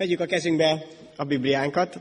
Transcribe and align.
Vegyük 0.00 0.20
a 0.20 0.26
kezünkbe 0.26 0.86
a 1.16 1.24
Bibliánkat, 1.24 2.00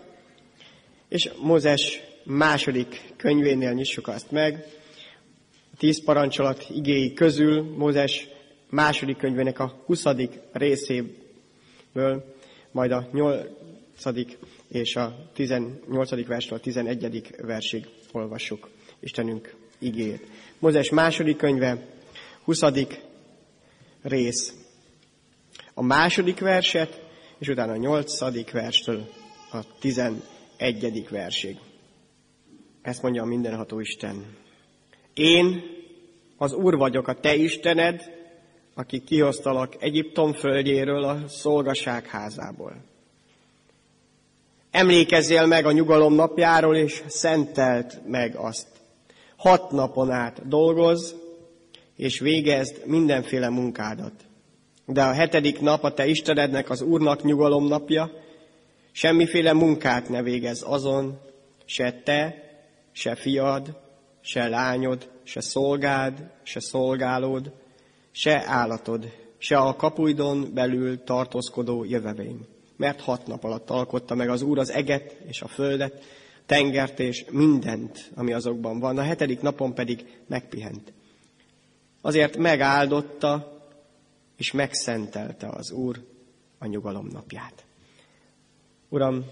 és 1.09 1.29
Mózes 1.41 2.01
második 2.23 3.13
könyvénél 3.17 3.71
nyissuk 3.73 4.07
azt 4.07 4.31
meg. 4.31 4.65
A 5.73 5.75
tíz 5.77 6.03
parancsolat 6.03 6.65
igéi 6.69 7.13
közül 7.13 7.75
Mózes 7.77 8.27
második 8.69 9.17
könyvének 9.17 9.59
a 9.59 9.81
20. 9.85 10.03
részéből, 10.51 12.35
majd 12.71 12.91
a 12.91 13.09
8. 13.11 13.45
és 14.67 14.95
a 14.95 15.29
18. 15.33 16.25
versről 16.27 16.59
a 16.59 16.61
11. 16.61 17.35
versig 17.41 17.87
olvassuk 18.11 18.69
Istenünk 18.99 19.55
igéjét. 19.79 20.27
Mózes 20.59 20.89
második 20.89 21.37
könyve, 21.37 21.85
20. 22.43 22.61
rész. 24.01 24.53
A 25.73 25.81
második 25.81 26.39
verset, 26.39 27.07
és 27.39 27.47
utána 27.47 27.71
a 27.71 27.75
8. 27.75 28.51
verstől 28.51 29.07
a 29.51 29.77
11. 29.79 31.07
versig. 31.09 31.57
Ezt 32.81 33.01
mondja 33.01 33.21
a 33.21 33.25
mindenható 33.25 33.79
Isten. 33.79 34.37
Én 35.13 35.61
az 36.37 36.53
Úr 36.53 36.77
vagyok, 36.77 37.07
a 37.07 37.19
te 37.19 37.35
Istened, 37.35 38.01
aki 38.73 39.03
kihoztalak 39.03 39.75
Egyiptom 39.79 40.33
földjéről 40.33 41.03
a 41.03 41.27
szolgaság 41.27 42.05
házából. 42.05 42.75
Emlékezzél 44.71 45.45
meg 45.45 45.65
a 45.65 45.71
nyugalom 45.71 46.13
napjáról, 46.13 46.75
és 46.75 47.03
szentelt 47.07 48.07
meg 48.07 48.35
azt. 48.35 48.67
Hat 49.35 49.71
napon 49.71 50.11
át 50.11 50.47
dolgoz, 50.47 51.15
és 51.95 52.19
végezd 52.19 52.85
mindenféle 52.85 53.49
munkádat. 53.49 54.28
De 54.91 55.03
a 55.03 55.13
hetedik 55.13 55.59
nap 55.59 55.83
a 55.83 55.93
te 55.93 56.05
Istenednek, 56.05 56.69
az 56.69 56.81
Úrnak 56.81 57.23
nyugalom 57.23 57.67
napja, 57.67 58.11
semmiféle 58.91 59.53
munkát 59.53 60.09
ne 60.09 60.23
végez 60.23 60.63
azon, 60.65 61.19
se 61.65 62.01
te, 62.03 62.35
se 62.91 63.15
fiad, 63.15 63.77
se 64.21 64.47
lányod, 64.47 65.09
se 65.23 65.41
szolgád, 65.41 66.31
se 66.43 66.59
szolgálód, 66.59 67.51
se 68.11 68.43
állatod, 68.45 69.11
se 69.37 69.57
a 69.57 69.75
kapujdon 69.75 70.53
belül 70.53 71.03
tartózkodó 71.03 71.83
jövevény. 71.83 72.47
Mert 72.77 73.01
hat 73.01 73.27
nap 73.27 73.43
alatt 73.43 73.69
alkotta 73.69 74.15
meg 74.15 74.29
az 74.29 74.41
Úr 74.41 74.59
az 74.59 74.71
eget 74.71 75.17
és 75.27 75.41
a 75.41 75.47
földet, 75.47 76.03
tengert 76.45 76.99
és 76.99 77.25
mindent, 77.31 78.11
ami 78.15 78.33
azokban 78.33 78.79
van. 78.79 78.97
A 78.97 79.01
hetedik 79.01 79.41
napon 79.41 79.73
pedig 79.73 80.05
megpihent. 80.27 80.93
Azért 82.01 82.37
megáldotta 82.37 83.58
és 84.39 84.51
megszentelte 84.51 85.47
az 85.47 85.71
Úr 85.71 86.05
a 86.57 86.65
nyugalom 86.65 87.07
napját. 87.07 87.65
Uram, 88.89 89.25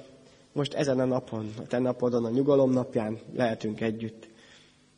most 0.52 0.74
ezen 0.74 1.00
a 1.00 1.06
napon, 1.06 1.54
a 1.58 1.68
te 1.68 1.80
napodon, 1.80 2.26
a 2.26 2.30
nyugalom 2.30 2.72
napján 2.72 3.20
lehetünk 3.34 3.82
együtt, 3.82 4.28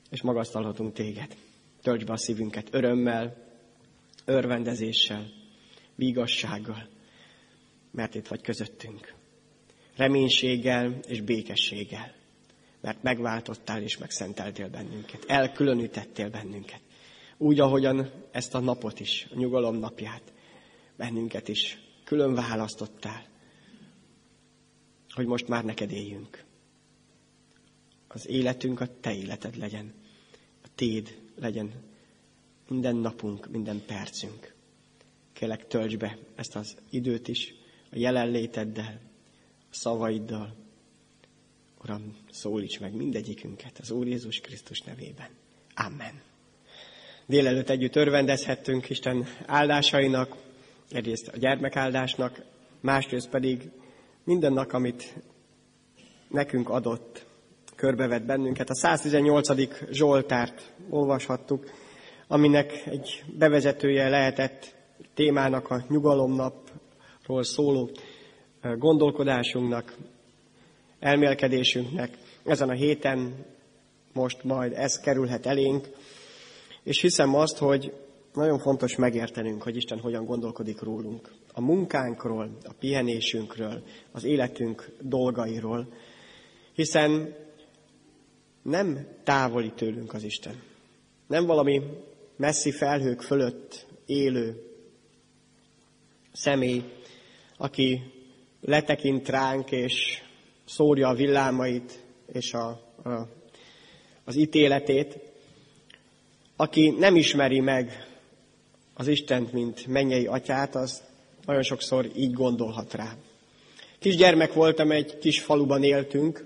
és 0.10 0.22
magasztalhatunk 0.22 0.94
téged. 0.94 1.36
Töltsd 1.82 2.06
be 2.06 2.14
a 2.14 2.18
szívünket 2.18 2.68
örömmel, 2.72 3.36
örvendezéssel, 4.26 5.26
vígassággal, 5.96 6.88
mert 7.92 8.16
itt 8.16 8.28
vagy 8.28 8.42
közöttünk. 8.42 9.14
Reménységgel 9.96 11.00
és 11.08 11.22
békességgel, 11.22 12.14
mert 12.82 13.04
megváltottál 13.04 13.82
és 13.82 13.98
megszenteltél 13.98 14.70
bennünket, 14.70 15.24
elkülönítettél 15.28 16.30
bennünket. 16.30 16.82
Úgy, 17.42 17.60
ahogyan 17.60 18.12
ezt 18.32 18.56
a 18.56 18.60
napot 18.60 19.00
is, 19.00 19.28
a 19.32 19.36
nyugalom 19.36 19.76
napját, 19.76 20.34
bennünket 20.96 21.48
is 21.48 21.78
külön 22.04 22.34
választottál, 22.34 23.28
hogy 25.10 25.26
most 25.26 25.48
már 25.48 25.66
neked 25.66 25.92
éljünk. 25.92 26.44
Az 28.08 28.28
életünk 28.28 28.80
a 28.80 29.00
te 29.00 29.16
életed 29.16 29.58
legyen, 29.58 29.94
a 30.64 30.68
téd 30.76 31.22
legyen 31.36 31.72
minden 32.68 32.96
napunk, 32.96 33.50
minden 33.50 33.86
percünk. 33.86 34.54
Kélek, 35.34 35.68
töltsd 35.68 35.98
be 35.98 36.18
ezt 36.36 36.56
az 36.56 36.78
időt 36.90 37.28
is 37.28 37.54
a 37.92 37.98
jelenléteddel, 37.98 39.02
a 39.72 39.76
szavaiddal. 39.76 40.56
Uram, 41.82 42.18
szólíts 42.32 42.80
meg 42.80 42.94
mindegyikünket 42.94 43.78
az 43.80 43.92
Úr 43.92 44.08
Jézus 44.08 44.40
Krisztus 44.40 44.82
nevében. 44.82 45.30
Amen. 45.74 46.29
Délelőtt 47.30 47.70
együtt 47.70 47.96
örvendezhettünk 47.96 48.90
Isten 48.90 49.28
áldásainak, 49.46 50.36
egyrészt 50.92 51.28
a 51.28 51.38
gyermekáldásnak, 51.38 52.42
másrészt 52.82 53.30
pedig 53.30 53.70
mindennak, 54.24 54.74
amit 54.74 55.14
nekünk 56.30 56.70
adott, 56.70 57.26
körbevett 57.76 58.24
bennünket. 58.24 58.70
A 58.70 58.76
118. 58.76 59.50
Zsoltárt 59.92 60.74
olvashattuk, 60.90 61.70
aminek 62.28 62.86
egy 62.86 63.24
bevezetője 63.38 64.10
lehetett 64.10 64.76
témának 65.14 65.70
a 65.70 65.84
nyugalomnapról 65.90 67.44
szóló 67.44 67.90
gondolkodásunknak, 68.78 69.96
elmélkedésünknek. 71.00 72.18
Ezen 72.46 72.70
a 72.70 72.74
héten 72.74 73.46
most 74.14 74.44
majd 74.44 74.74
ez 74.74 75.00
kerülhet 75.00 75.46
elénk, 75.46 75.88
és 76.84 77.02
hiszem 77.02 77.36
azt, 77.36 77.58
hogy 77.58 77.94
nagyon 78.34 78.60
fontos 78.60 78.96
megértenünk, 78.96 79.64
hogy 79.64 79.76
Isten 79.76 80.00
hogyan 80.00 80.26
gondolkodik 80.26 80.82
rólunk. 80.82 81.32
A 81.54 81.62
munkánkról, 81.62 82.58
a 82.64 82.74
pihenésünkről, 82.80 83.84
az 84.12 84.24
életünk 84.24 84.92
dolgairól, 85.02 85.94
hiszen 86.74 87.36
nem 88.62 89.08
távoli 89.24 89.72
tőlünk 89.72 90.14
az 90.14 90.24
Isten. 90.24 90.62
Nem 91.28 91.46
valami 91.46 91.82
messzi 92.36 92.72
felhők 92.72 93.22
fölött 93.22 93.86
élő 94.06 94.64
személy, 96.32 96.84
aki 97.58 98.02
letekint 98.62 99.30
ránk 99.30 99.72
és 99.72 100.24
szórja 100.66 101.08
a 101.08 101.14
villámait 101.14 102.04
és 102.34 102.54
a, 102.54 102.68
a, 103.04 103.28
az 104.24 104.36
ítéletét, 104.36 105.29
aki 106.62 106.90
nem 106.90 107.16
ismeri 107.16 107.60
meg 107.60 108.08
az 108.94 109.08
Istent, 109.08 109.54
mint 109.54 109.88
mennyei 109.88 110.26
atyát, 110.26 110.76
az 110.76 111.02
nagyon 111.46 111.64
sokszor 111.64 112.10
így 112.16 112.34
gondolhat 112.34 112.94
rá. 112.94 113.16
Kisgyermek 114.00 114.54
voltam, 114.54 114.92
egy 114.92 115.18
kis 115.18 115.42
faluban 115.42 115.84
éltünk, 115.84 116.46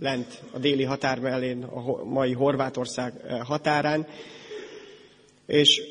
lent 0.00 0.42
a 0.52 0.58
déli 0.58 0.84
határ 0.84 1.18
mellén, 1.18 1.62
a 1.62 2.04
mai 2.04 2.32
Horvátország 2.32 3.12
eh, 3.26 3.40
határán, 3.40 4.06
és 5.46 5.82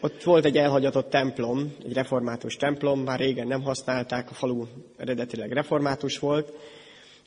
ott 0.00 0.22
volt 0.22 0.44
egy 0.44 0.56
elhagyatott 0.56 1.10
templom, 1.10 1.74
egy 1.84 1.92
református 1.92 2.56
templom, 2.56 3.00
már 3.00 3.18
régen 3.18 3.46
nem 3.46 3.62
használták, 3.62 4.30
a 4.30 4.34
falu 4.34 4.66
eredetileg 4.96 5.52
református 5.52 6.18
volt, 6.18 6.52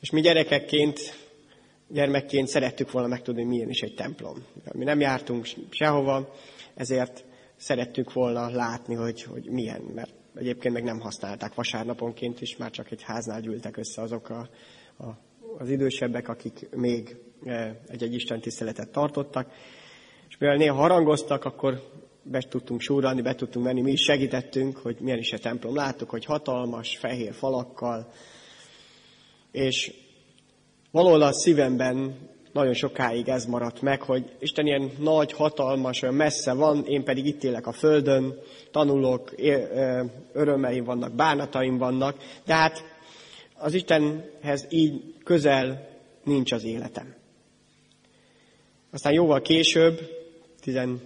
és 0.02 0.10
mi 0.10 0.22
gyerekekként, 0.22 1.28
gyermekként 1.90 2.48
szerettük 2.48 2.92
volna 2.92 3.08
megtudni, 3.08 3.44
milyen 3.44 3.70
is 3.70 3.82
egy 3.82 3.94
templom. 3.94 4.44
Mi 4.72 4.84
nem 4.84 5.00
jártunk 5.00 5.48
sehova, 5.70 6.34
ezért 6.76 7.26
szerettük 7.56 8.14
volna 8.14 8.50
látni, 8.50 8.96
hogy, 8.96 9.24
hogy 9.24 9.50
milyen, 9.50 9.82
mert 9.82 10.14
egyébként 10.36 10.74
meg 10.74 10.84
nem 10.84 11.00
használták 11.00 11.54
vasárnaponként 11.54 12.42
is, 12.42 12.58
már 12.58 12.72
csak 12.72 12.92
egy 12.92 13.02
háznál 13.04 13.42
gyűltek 13.42 13.78
össze 13.78 14.02
azok 14.02 14.30
a, 14.30 14.50
a, 14.98 15.06
az 15.58 15.70
idősebbek, 15.70 16.28
akik 16.28 16.70
még 16.76 17.18
eh, 17.44 17.76
egy-egy 17.88 18.14
Isten 18.14 18.42
tiszteletet 18.42 18.92
tartottak, 18.92 19.52
és 20.30 20.38
mivel 20.38 20.56
néha 20.56 20.76
harangoztak, 20.76 21.46
akkor 21.46 21.82
be 22.24 22.40
tudtunk 22.40 22.82
súrani, 22.82 23.22
be 23.22 23.36
tudtunk 23.36 23.66
menni, 23.66 23.82
mi 23.82 23.92
is 23.92 24.02
segítettünk, 24.02 24.78
hogy 24.78 24.98
milyen 25.00 25.18
is 25.18 25.34
a 25.34 25.38
templom. 25.38 25.76
Láttuk, 25.76 26.10
hogy 26.10 26.26
hatalmas, 26.26 26.98
fehér 26.98 27.34
falakkal, 27.34 28.12
és 29.52 29.94
valahol 30.92 31.22
a 31.22 31.34
szívemben 31.34 32.16
nagyon 32.52 32.74
sokáig 32.74 33.28
ez 33.28 33.46
maradt 33.46 33.82
meg, 33.82 34.02
hogy 34.02 34.36
Isten 34.40 34.66
ilyen 34.66 34.92
nagy, 34.98 35.32
hatalmas, 35.32 36.02
olyan 36.02 36.16
messze 36.16 36.54
van, 36.54 36.86
én 36.86 37.04
pedig 37.04 37.26
itt 37.26 37.44
élek 37.44 37.68
a 37.68 37.72
földön, 37.72 38.40
tanulok, 38.72 39.34
örömeim 40.34 40.84
vannak, 40.84 41.14
bánataim 41.14 41.78
vannak, 41.78 42.18
de 42.46 42.54
hát 42.54 42.84
az 43.54 43.74
Istenhez 43.74 44.66
így 44.70 45.14
közel 45.24 45.90
nincs 46.24 46.52
az 46.52 46.64
életem. 46.64 47.16
Aztán 48.92 49.14
jóval 49.14 49.42
később, 49.42 50.00
15 50.62 51.02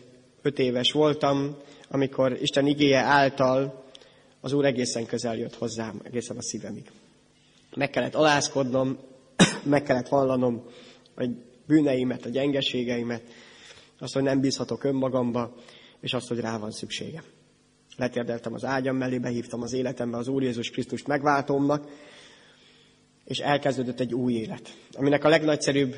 éves 0.56 0.92
voltam, 0.92 1.58
amikor 1.90 2.38
Isten 2.42 2.68
igéje 2.68 3.00
által 3.00 3.84
az 4.42 4.54
Úr 4.54 4.66
egészen 4.66 5.06
közel 5.06 5.38
jött 5.38 5.56
hozzám, 5.56 6.02
egészen 6.04 6.38
a 6.38 6.42
szívemig. 6.42 6.92
Meg 7.76 7.90
kellett 7.90 8.16
alázkodnom, 8.16 8.98
meg 9.64 9.84
kellett 9.84 10.08
vallanom 10.08 10.64
a 11.16 11.26
bűneimet, 11.68 12.26
a 12.26 12.30
gyengeségeimet, 12.30 13.24
azt, 14.00 14.14
hogy 14.14 14.24
nem 14.24 14.40
bízhatok 14.40 14.84
önmagamba, 14.84 15.54
és 16.02 16.14
azt, 16.14 16.28
hogy 16.28 16.40
rá 16.40 16.58
van 16.58 16.72
szüksége. 16.72 17.24
letérdeltem 17.98 18.54
az 18.54 18.66
ágyam 18.66 18.96
mellé, 18.96 19.18
behívtam 19.18 19.62
az 19.62 19.74
életembe 19.74 20.18
az 20.18 20.28
Úr 20.28 20.44
Jézus 20.44 20.70
Krisztust 20.70 21.08
megváltómnak, 21.08 21.88
és 23.26 23.40
elkezdődött 23.40 24.00
egy 24.00 24.14
új 24.14 24.34
élet, 24.34 24.78
aminek 24.92 25.24
a 25.24 25.30
legnagyszerűbb 25.30 25.96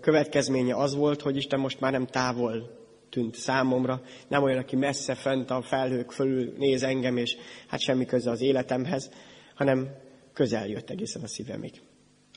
következménye 0.00 0.76
az 0.76 0.94
volt, 0.94 1.20
hogy 1.20 1.36
Isten 1.36 1.60
most 1.60 1.80
már 1.80 1.92
nem 1.92 2.06
távol 2.06 2.78
tűnt 3.10 3.34
számomra, 3.34 4.02
nem 4.28 4.42
olyan, 4.42 4.58
aki 4.58 4.76
messze 4.76 5.14
fent 5.14 5.50
a 5.50 5.62
felhők 5.62 6.10
fölül 6.10 6.54
néz 6.58 6.82
engem, 6.82 7.16
és 7.16 7.36
hát 7.66 7.80
semmi 7.80 8.04
köze 8.04 8.30
az 8.30 8.40
életemhez, 8.40 9.10
hanem 9.54 9.88
közel 10.32 10.66
jött 10.68 10.90
egészen 10.90 11.22
a 11.22 11.26
szívemig. 11.26 11.80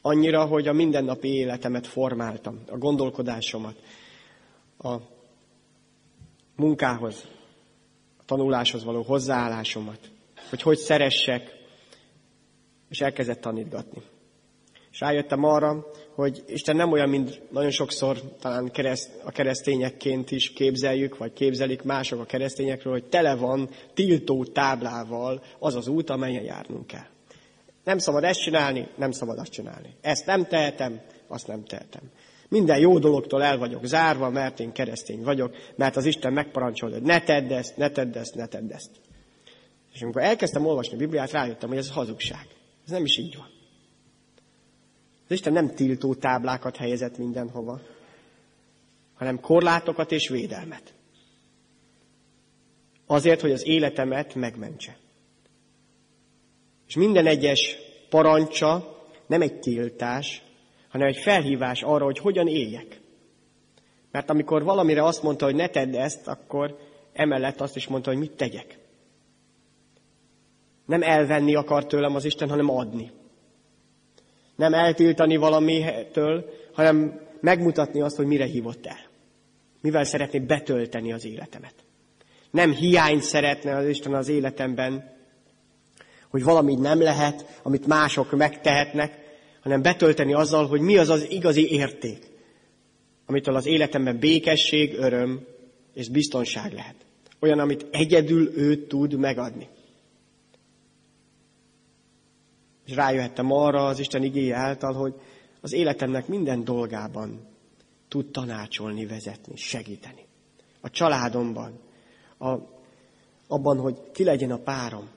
Annyira, 0.06 0.46
hogy 0.46 0.68
a 0.68 0.74
mindennapi 0.74 1.28
életemet 1.28 1.88
formáltam, 1.88 2.64
a 2.68 2.78
gondolkodásomat, 2.78 3.76
a 4.78 4.96
munkához, 6.56 7.28
a 8.18 8.24
tanuláshoz 8.26 8.84
való 8.84 9.02
hozzáállásomat, 9.02 10.00
hogy 10.50 10.62
hogy 10.62 10.78
szeressek, 10.78 11.56
és 12.90 13.02
elkezdett 13.02 13.42
tanítgatni. 13.42 14.02
És 14.92 15.00
rájöttem 15.00 15.44
arra, 15.44 15.86
hogy 16.16 16.44
Isten 16.48 16.76
nem 16.76 16.92
olyan, 16.92 17.10
mint 17.10 17.42
nagyon 17.52 17.72
sokszor 17.72 18.22
talán 18.40 18.72
kereszt, 18.72 19.22
a 19.24 19.32
keresztényekként 19.32 20.32
is 20.32 20.54
képzeljük, 20.54 21.18
vagy 21.18 21.34
képzelik 21.34 21.84
mások 21.84 22.20
a 22.20 22.26
keresztényekről, 22.26 22.94
hogy 22.94 23.06
tele 23.06 23.36
van 23.36 23.70
tiltó 23.94 24.46
táblával 24.46 25.44
az 25.60 25.76
az 25.76 25.88
út, 25.88 26.10
amelyen 26.10 26.44
járnunk 26.44 26.88
kell. 26.88 27.12
Nem 27.84 27.98
szabad 27.98 28.24
ezt 28.24 28.42
csinálni, 28.42 28.88
nem 28.96 29.12
szabad 29.12 29.38
azt 29.38 29.52
csinálni. 29.52 29.96
Ezt 30.02 30.26
nem 30.26 30.46
tehetem, 30.46 31.02
azt 31.28 31.48
nem 31.48 31.64
tehetem. 31.64 32.02
Minden 32.50 32.80
jó 32.80 33.00
dologtól 33.00 33.44
el 33.44 33.58
vagyok 33.58 33.86
zárva, 33.86 34.30
mert 34.30 34.60
én 34.60 34.72
keresztény 34.72 35.24
vagyok, 35.24 35.56
mert 35.76 35.96
az 35.96 36.06
Isten 36.06 36.34
megparancsol, 36.34 36.92
hogy 36.92 37.02
ne 37.02 37.22
tedd 37.22 37.52
ezt, 37.52 37.78
ne 37.78 37.90
tedd 37.90 38.18
ezt, 38.18 38.36
ne 38.36 38.46
tedd 38.46 38.72
ezt. 38.72 38.90
És 39.94 40.02
amikor 40.02 40.22
elkezdtem 40.22 40.66
olvasni 40.66 40.94
a 40.94 40.98
Bibliát, 40.98 41.32
rájöttem, 41.32 41.70
hogy 41.70 41.78
ez 41.78 41.90
hazugság. 41.90 42.48
Ez 42.86 42.92
nem 42.92 43.06
is 43.06 43.18
így 43.18 43.36
van. 43.36 43.48
Az 45.26 45.32
Isten 45.32 45.54
nem 45.54 45.76
tiltó 45.76 46.14
táblákat 46.14 46.78
helyezett 46.78 47.18
mindenhova, 47.18 47.82
hanem 49.14 49.40
korlátokat 49.40 50.12
és 50.12 50.28
védelmet. 50.28 50.94
Azért, 53.06 53.42
hogy 53.42 53.52
az 53.52 53.68
életemet 53.68 54.36
megmentse. 54.36 54.98
És 56.88 56.96
minden 56.96 57.26
egyes 57.26 57.78
parancsa 58.10 59.02
nem 59.28 59.42
egy 59.42 59.60
tiltás, 59.60 60.44
hanem 60.90 61.08
egy 61.08 61.18
felhívás 61.18 61.82
arra, 61.82 62.06
hogy 62.06 62.18
hogyan 62.18 62.48
éljek. 62.48 63.02
Mert 64.12 64.30
amikor 64.30 64.64
valamire 64.64 65.04
azt 65.04 65.24
mondta, 65.24 65.46
hogy 65.46 65.56
ne 65.56 65.68
tedd 65.68 65.96
ezt, 65.96 66.28
akkor 66.28 66.78
emellett 67.14 67.62
azt 67.62 67.76
is 67.76 67.88
mondta, 67.88 68.10
hogy 68.10 68.20
mit 68.20 68.36
tegyek. 68.36 68.80
Nem 70.86 71.02
elvenni 71.02 71.56
akar 71.56 71.86
tőlem 71.86 72.16
az 72.16 72.26
Isten, 72.26 72.50
hanem 72.50 72.70
adni. 72.70 73.12
Nem 74.56 74.74
eltiltani 74.74 75.36
valamitől, 75.36 76.46
hanem 76.74 77.22
megmutatni 77.42 78.02
azt, 78.02 78.16
hogy 78.16 78.26
mire 78.26 78.46
hívott 78.46 78.86
el. 78.86 79.00
Mivel 79.82 80.04
szeretné 80.04 80.40
betölteni 80.40 81.14
az 81.14 81.26
életemet. 81.26 81.76
Nem 82.52 82.72
hiány 82.72 83.20
szeretne 83.20 83.76
az 83.76 83.88
Isten 83.88 84.14
az 84.14 84.30
életemben, 84.30 85.12
hogy 86.34 86.44
valami 86.44 86.76
nem 86.76 87.02
lehet, 87.02 87.60
amit 87.64 87.88
mások 87.88 88.32
megtehetnek, 88.32 89.38
hanem 89.62 89.82
betölteni 89.82 90.34
azzal, 90.34 90.68
hogy 90.68 90.82
mi 90.82 90.98
az 90.98 91.10
az 91.10 91.30
igazi 91.30 91.72
érték, 91.72 92.24
amitől 93.26 93.56
az 93.56 93.66
életemben 93.66 94.20
békesség, 94.20 94.94
öröm 94.94 95.46
és 95.94 96.10
biztonság 96.10 96.74
lehet. 96.74 96.96
Olyan, 97.40 97.60
amit 97.60 97.86
egyedül 97.92 98.58
ő 98.58 98.88
tud 98.88 99.14
megadni. 99.16 99.68
És 102.86 102.96
rájöhettem 102.96 103.52
arra 103.52 103.86
az 103.86 104.00
Isten 104.00 104.24
igéje 104.24 104.56
által, 104.56 104.94
hogy 104.94 105.14
az 105.62 105.74
életemnek 105.74 106.28
minden 106.28 106.64
dolgában 106.64 107.48
tud 108.08 108.32
tanácsolni, 108.32 109.06
vezetni, 109.06 109.56
segíteni. 109.56 110.26
A 110.82 110.90
családomban, 110.90 111.80
a, 112.38 112.58
abban, 113.48 113.78
hogy 113.78 113.98
ki 114.14 114.24
legyen 114.24 114.52
a 114.52 114.58
párom, 114.58 115.10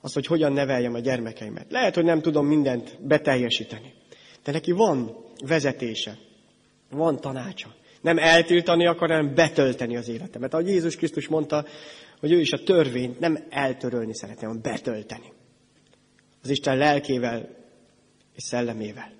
az, 0.00 0.12
hogy 0.12 0.26
hogyan 0.26 0.52
neveljem 0.52 0.94
a 0.94 0.98
gyermekeimet. 0.98 1.66
Lehet, 1.70 1.94
hogy 1.94 2.04
nem 2.04 2.20
tudom 2.20 2.46
mindent 2.46 3.06
beteljesíteni, 3.06 3.92
de 4.44 4.52
neki 4.52 4.72
van 4.72 5.16
vezetése, 5.46 6.18
van 6.90 7.20
tanácsa. 7.20 7.74
Nem 8.00 8.18
eltiltani 8.18 8.86
akar, 8.86 9.08
hanem 9.08 9.34
betölteni 9.34 9.96
az 9.96 10.08
életemet. 10.08 10.54
Ahogy 10.54 10.68
Jézus 10.68 10.96
Krisztus 10.96 11.28
mondta, 11.28 11.64
hogy 12.20 12.32
ő 12.32 12.40
is 12.40 12.52
a 12.52 12.62
törvényt 12.62 13.20
nem 13.20 13.46
eltörölni 13.50 14.14
szeretné, 14.14 14.46
hanem 14.46 14.62
betölteni. 14.62 15.32
Az 16.42 16.50
Isten 16.50 16.76
lelkével 16.76 17.48
és 18.34 18.42
szellemével. 18.42 19.12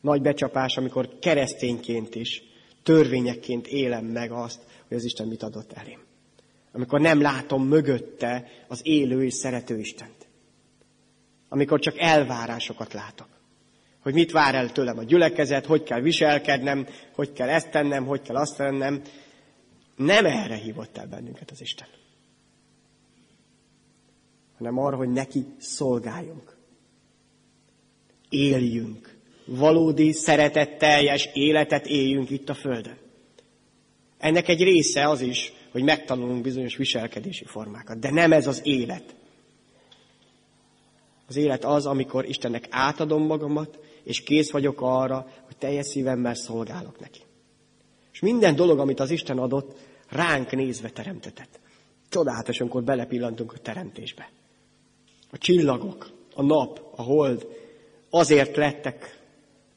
Nagy 0.00 0.22
becsapás, 0.22 0.76
amikor 0.76 1.18
keresztényként 1.18 2.14
is, 2.14 2.42
törvényekként 2.82 3.66
élem 3.66 4.04
meg 4.04 4.32
azt, 4.32 4.60
hogy 4.88 4.96
az 4.96 5.04
Isten 5.04 5.28
mit 5.28 5.42
adott 5.42 5.72
elém 5.72 6.10
amikor 6.72 7.00
nem 7.00 7.20
látom 7.20 7.66
mögötte 7.66 8.48
az 8.68 8.80
élő 8.82 9.24
és 9.24 9.34
szerető 9.34 9.78
Istent. 9.78 10.28
Amikor 11.48 11.80
csak 11.80 11.98
elvárásokat 11.98 12.92
látok. 12.92 13.28
Hogy 14.02 14.14
mit 14.14 14.30
vár 14.30 14.54
el 14.54 14.72
tőlem 14.72 14.98
a 14.98 15.02
gyülekezet, 15.02 15.66
hogy 15.66 15.82
kell 15.82 16.00
viselkednem, 16.00 16.86
hogy 17.14 17.32
kell 17.32 17.48
ezt 17.48 17.70
tennem, 17.70 18.04
hogy 18.06 18.22
kell 18.22 18.36
azt 18.36 18.56
tennem. 18.56 19.02
Nem 19.96 20.26
erre 20.26 20.54
hívott 20.54 20.96
el 20.98 21.06
bennünket 21.06 21.50
az 21.50 21.60
Isten. 21.60 21.88
Hanem 24.58 24.78
arra, 24.78 24.96
hogy 24.96 25.08
neki 25.08 25.46
szolgáljunk. 25.58 26.56
Éljünk. 28.28 29.16
Valódi, 29.46 30.12
szeretetteljes 30.12 31.28
életet 31.32 31.86
éljünk 31.86 32.30
itt 32.30 32.48
a 32.48 32.54
Földön. 32.54 32.96
Ennek 34.18 34.48
egy 34.48 34.62
része 34.62 35.08
az 35.08 35.20
is, 35.20 35.52
hogy 35.72 35.82
megtanulunk 35.82 36.42
bizonyos 36.42 36.76
viselkedési 36.76 37.44
formákat. 37.44 37.98
De 37.98 38.10
nem 38.10 38.32
ez 38.32 38.46
az 38.46 38.60
élet. 38.64 39.14
Az 41.26 41.36
élet 41.36 41.64
az, 41.64 41.86
amikor 41.86 42.28
Istennek 42.28 42.66
átadom 42.70 43.26
magamat, 43.26 43.78
és 44.04 44.22
kész 44.22 44.50
vagyok 44.50 44.80
arra, 44.80 45.26
hogy 45.46 45.56
teljes 45.56 45.86
szívemmel 45.86 46.34
szolgálok 46.34 47.00
neki. 47.00 47.20
És 48.12 48.20
minden 48.20 48.54
dolog, 48.54 48.78
amit 48.78 49.00
az 49.00 49.10
Isten 49.10 49.38
adott, 49.38 49.78
ránk 50.08 50.50
nézve 50.50 50.90
teremtetett. 50.90 51.60
Csodálatos, 52.08 52.60
amikor 52.60 52.82
belepillantunk 52.82 53.52
a 53.52 53.58
teremtésbe. 53.58 54.30
A 55.30 55.38
csillagok, 55.38 56.10
a 56.34 56.42
nap, 56.42 56.92
a 56.96 57.02
hold 57.02 57.46
azért 58.10 58.56
lettek 58.56 59.20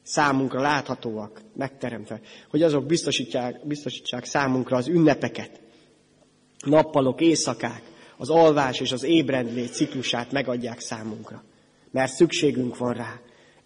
számunkra 0.02 0.60
láthatóak, 0.60 1.40
megteremtve, 1.54 2.20
hogy 2.50 2.62
azok 2.62 2.86
biztosítsák, 2.86 3.66
biztosítsák 3.66 4.24
számunkra 4.24 4.76
az 4.76 4.88
ünnepeket, 4.88 5.60
nappalok, 6.66 7.20
éjszakák, 7.20 7.82
az 8.16 8.30
alvás 8.30 8.80
és 8.80 8.92
az 8.92 9.02
ébredlét 9.02 9.72
ciklusát 9.72 10.32
megadják 10.32 10.80
számunkra. 10.80 11.42
Mert 11.90 12.12
szükségünk 12.12 12.76
van 12.76 12.92
rá. 12.92 13.20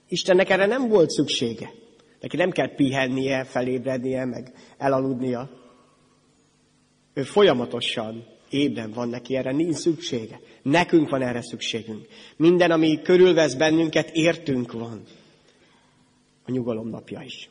Istennek 0.09 0.51
erre 0.51 0.67
nem 0.67 0.89
volt 0.89 1.11
szüksége. 1.11 1.73
Neki 2.21 2.37
nem 2.37 2.51
kell 2.51 2.75
pihennie, 2.75 3.45
felébrednie, 3.45 4.25
meg 4.25 4.53
elaludnia. 4.79 5.51
Ő 7.15 7.23
folyamatosan 7.23 8.27
ébren 8.51 8.93
van 8.93 9.09
neki, 9.09 9.37
erre 9.37 9.53
nincs 9.53 9.77
szüksége. 9.77 10.41
Nekünk 10.63 11.09
van 11.09 11.23
erre 11.23 11.43
szükségünk. 11.43 12.07
Minden, 12.37 12.71
ami 12.71 13.03
körülvesz 13.03 13.55
bennünket, 13.55 14.11
értünk 14.13 14.73
van. 14.73 15.03
A 16.45 16.51
nyugalom 16.51 16.89
napja 16.89 17.21
is. 17.21 17.51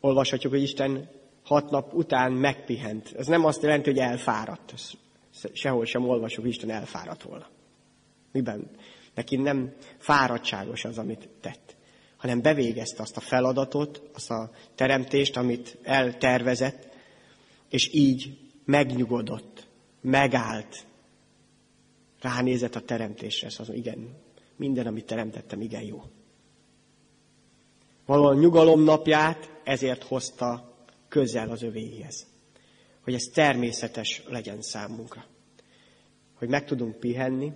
Olvashatjuk, 0.00 0.52
hogy 0.52 0.62
Isten 0.62 1.08
hat 1.50 1.70
nap 1.70 1.94
után 1.94 2.32
megpihent. 2.32 3.12
Ez 3.16 3.26
nem 3.26 3.44
azt 3.44 3.62
jelenti, 3.62 3.90
hogy 3.90 3.98
elfáradt. 3.98 4.74
Sehol 5.52 5.84
sem 5.84 6.08
olvasok, 6.08 6.46
Isten 6.46 6.70
elfáradt 6.70 7.22
volna. 7.22 7.46
Miben? 8.32 8.70
Neki 9.14 9.36
nem 9.36 9.72
fáradtságos 9.98 10.84
az, 10.84 10.98
amit 10.98 11.28
tett, 11.40 11.76
hanem 12.16 12.42
bevégezte 12.42 13.02
azt 13.02 13.16
a 13.16 13.20
feladatot, 13.20 14.02
azt 14.14 14.30
a 14.30 14.50
teremtést, 14.74 15.36
amit 15.36 15.78
eltervezett, 15.82 16.88
és 17.68 17.94
így 17.94 18.38
megnyugodott, 18.64 19.66
megállt, 20.00 20.86
ránézett 22.20 22.74
a 22.74 22.80
teremtésre, 22.80 23.46
azt 23.46 23.58
mondja, 23.58 23.76
igen, 23.76 24.16
minden, 24.56 24.86
amit 24.86 25.06
teremtettem, 25.06 25.60
igen 25.60 25.82
jó. 25.82 26.02
Valóan 28.06 28.36
nyugalom 28.38 28.82
napját 28.82 29.60
ezért 29.64 30.02
hozta 30.02 30.69
közel 31.10 31.50
az 31.50 31.62
övéhez. 31.62 32.26
Hogy 33.00 33.14
ez 33.14 33.22
természetes 33.22 34.22
legyen 34.28 34.62
számunkra. 34.62 35.24
Hogy 36.34 36.48
meg 36.48 36.64
tudunk 36.64 36.98
pihenni 36.98 37.52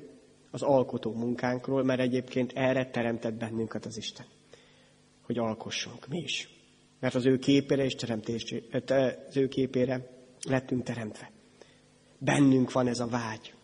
az 0.51 0.63
alkotó 0.63 1.13
munkánkról, 1.13 1.83
mert 1.83 2.01
egyébként 2.01 2.53
erre 2.53 2.91
teremtett 2.91 3.35
bennünket 3.35 3.85
az 3.85 3.97
Isten. 3.97 4.27
Hogy 5.23 5.39
alkossunk 5.39 6.09
mi 6.09 6.19
is. 6.19 6.49
Mert 7.01 7.15
az 7.15 7.27
ő 7.27 7.39
képére 7.39 7.85
és 7.85 7.95
teremtés, 7.95 8.55
az 8.87 9.37
ő 9.37 9.49
képére 9.49 10.09
lettünk 10.49 10.83
teremtve. 10.83 11.31
Bennünk 12.19 12.73
van 12.73 12.87
ez 12.87 13.01
a 13.01 13.07
vágy, 13.07 13.55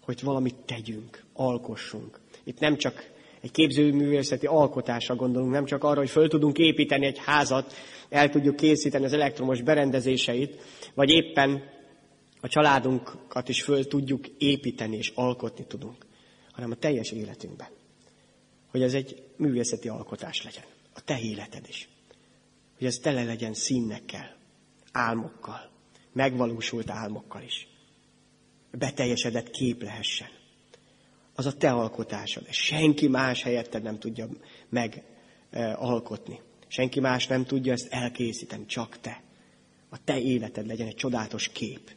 hogy 0.00 0.22
valamit 0.22 0.56
tegyünk, 0.56 1.24
alkossunk. 1.32 2.20
Itt 2.44 2.58
nem 2.58 2.76
csak 2.76 3.11
egy 3.42 3.50
képzőművészeti 3.50 4.46
alkotásra 4.46 5.14
gondolunk, 5.14 5.52
nem 5.52 5.64
csak 5.64 5.84
arra, 5.84 5.98
hogy 5.98 6.10
föl 6.10 6.28
tudunk 6.28 6.58
építeni 6.58 7.06
egy 7.06 7.18
házat, 7.18 7.72
el 8.08 8.28
tudjuk 8.28 8.56
készíteni 8.56 9.04
az 9.04 9.12
elektromos 9.12 9.60
berendezéseit, 9.60 10.62
vagy 10.94 11.10
éppen 11.10 11.62
a 12.40 12.48
családunkat 12.48 13.48
is 13.48 13.62
föl 13.62 13.86
tudjuk 13.86 14.28
építeni 14.38 14.96
és 14.96 15.12
alkotni 15.14 15.66
tudunk, 15.66 16.06
hanem 16.52 16.70
a 16.70 16.74
teljes 16.74 17.10
életünkben. 17.10 17.68
Hogy 18.70 18.82
ez 18.82 18.94
egy 18.94 19.22
művészeti 19.36 19.88
alkotás 19.88 20.42
legyen. 20.42 20.64
A 20.94 21.04
te 21.04 21.18
életed 21.20 21.64
is. 21.68 21.88
Hogy 22.78 22.86
ez 22.86 22.96
tele 22.96 23.24
legyen 23.24 23.54
színekkel, 23.54 24.36
álmokkal, 24.92 25.70
megvalósult 26.12 26.90
álmokkal 26.90 27.42
is. 27.42 27.68
Beteljesedett 28.70 29.50
kép 29.50 29.82
lehessen. 29.82 30.28
Az 31.34 31.46
a 31.46 31.56
te 31.56 31.70
alkotásod. 31.70 32.46
Senki 32.50 33.08
más 33.08 33.42
helyetted 33.42 33.82
nem 33.82 33.98
tudja 33.98 34.28
megalkotni. 34.68 36.40
Senki 36.66 37.00
más 37.00 37.26
nem 37.26 37.44
tudja 37.44 37.72
ezt 37.72 37.92
elkészíteni, 37.92 38.66
csak 38.66 39.00
te. 39.00 39.22
A 39.90 40.04
te 40.04 40.20
életed 40.20 40.66
legyen 40.66 40.86
egy 40.86 40.94
csodálatos 40.94 41.48
kép. 41.48 41.90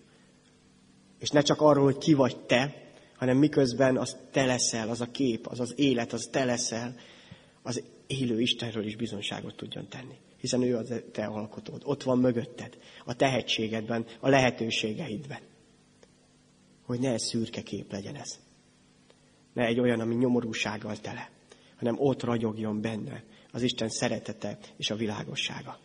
És 1.20 1.30
ne 1.30 1.42
csak 1.42 1.62
arról, 1.62 1.84
hogy 1.84 1.98
ki 1.98 2.14
vagy 2.14 2.38
te, 2.38 2.86
hanem 3.16 3.38
miközben 3.38 3.98
az 3.98 4.18
te 4.32 4.46
leszel, 4.46 4.90
az 4.90 5.02
a 5.02 5.12
kép, 5.12 5.48
az 5.48 5.60
az 5.60 5.74
élet, 5.76 6.14
az 6.14 6.28
te 6.32 6.46
leszel, 6.46 6.96
az 7.62 7.84
élő 8.08 8.42
Istenről 8.42 8.86
is 8.86 8.96
bizonságot 8.96 9.56
tudjon 9.56 9.88
tenni. 9.88 10.16
Hiszen 10.38 10.62
ő 10.62 10.76
az 10.76 10.94
te 11.12 11.26
alkotód. 11.26 11.82
Ott 11.86 12.04
van 12.04 12.20
mögötted, 12.20 12.78
a 13.06 13.16
tehetségedben, 13.16 14.06
a 14.20 14.30
lehetőségeidben. 14.30 15.40
Hogy 16.86 17.00
ne 17.00 17.12
egy 17.12 17.20
szürke 17.20 17.62
kép 17.62 17.92
legyen 17.92 18.16
ez. 18.16 18.40
Ne 19.56 19.66
egy 19.66 19.80
olyan, 19.80 20.00
ami 20.00 20.16
nyomorúsággal 20.16 20.98
tele, 20.98 21.30
hanem 21.78 21.96
ott 21.98 22.24
ragyogjon 22.24 22.82
benne 22.82 23.24
az 23.52 23.62
Isten 23.62 23.90
szeretete 23.90 24.58
és 24.78 24.90
a 24.90 24.96
világossága. 24.96 25.80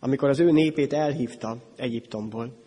Amikor 0.00 0.28
az 0.28 0.38
ő 0.38 0.50
népét 0.50 0.92
elhívta 0.92 1.62
Egyiptomból, 1.76 2.62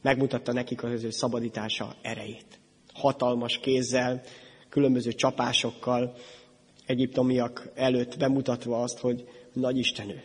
megmutatta 0.00 0.52
nekik 0.52 0.82
az 0.82 1.04
ő 1.04 1.10
szabadítása 1.10 1.96
erejét. 2.02 2.60
Hatalmas 2.92 3.58
kézzel, 3.58 4.22
különböző 4.68 5.12
csapásokkal, 5.12 6.14
egyiptomiak 6.86 7.70
előtt 7.74 8.18
bemutatva 8.18 8.82
azt, 8.82 8.98
hogy 8.98 9.28
nagy 9.52 9.78
Istenő. 9.78 10.22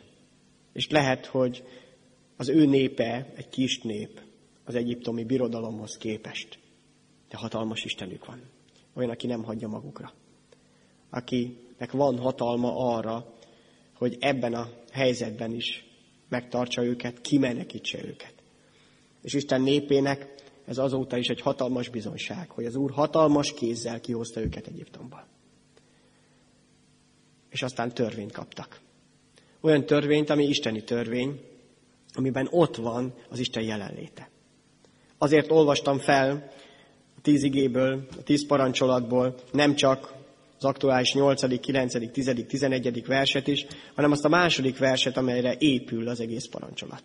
És 0.73 0.89
lehet, 0.89 1.25
hogy 1.25 1.63
az 2.37 2.49
ő 2.49 2.65
népe 2.65 3.33
egy 3.35 3.49
kis 3.49 3.79
nép 3.79 4.21
az 4.63 4.75
egyiptomi 4.75 5.23
birodalomhoz 5.23 5.97
képest. 5.97 6.59
De 7.29 7.37
hatalmas 7.37 7.83
Istenük 7.83 8.25
van. 8.25 8.41
Olyan, 8.93 9.09
aki 9.09 9.27
nem 9.27 9.43
hagyja 9.43 9.67
magukra. 9.67 10.13
Akinek 11.09 11.91
van 11.91 12.17
hatalma 12.17 12.95
arra, 12.95 13.33
hogy 13.95 14.17
ebben 14.19 14.53
a 14.53 14.69
helyzetben 14.91 15.53
is 15.53 15.85
megtartsa 16.29 16.83
őket, 16.83 17.21
kimenekítse 17.21 18.03
őket. 18.05 18.33
És 19.21 19.33
Isten 19.33 19.61
népének 19.61 20.33
ez 20.65 20.77
azóta 20.77 21.17
is 21.17 21.27
egy 21.27 21.41
hatalmas 21.41 21.89
bizonság, 21.89 22.49
hogy 22.49 22.65
az 22.65 22.75
Úr 22.75 22.91
hatalmas 22.91 23.53
kézzel 23.53 23.99
kihozta 23.99 24.41
őket 24.41 24.67
Egyiptomból. 24.67 25.27
És 27.49 27.61
aztán 27.61 27.93
törvényt 27.93 28.31
kaptak. 28.31 28.79
Olyan 29.61 29.85
törvényt, 29.85 30.29
ami 30.29 30.47
isteni 30.47 30.83
törvény, 30.83 31.41
amiben 32.13 32.47
ott 32.51 32.75
van 32.75 33.13
az 33.29 33.39
Isten 33.39 33.63
jelenléte. 33.63 34.29
Azért 35.17 35.51
olvastam 35.51 35.97
fel 35.97 36.51
tíz 37.21 37.43
igéből, 37.43 38.07
a 38.17 38.23
tíz 38.23 38.45
parancsolatból 38.45 39.35
nem 39.51 39.75
csak 39.75 40.13
az 40.57 40.65
aktuális 40.65 41.13
8., 41.13 41.59
9., 41.59 42.11
10., 42.11 42.45
11. 42.47 43.05
verset 43.05 43.47
is, 43.47 43.65
hanem 43.95 44.11
azt 44.11 44.25
a 44.25 44.29
második 44.29 44.77
verset, 44.77 45.17
amelyre 45.17 45.55
épül 45.59 46.07
az 46.07 46.19
egész 46.19 46.45
parancsolat. 46.45 47.03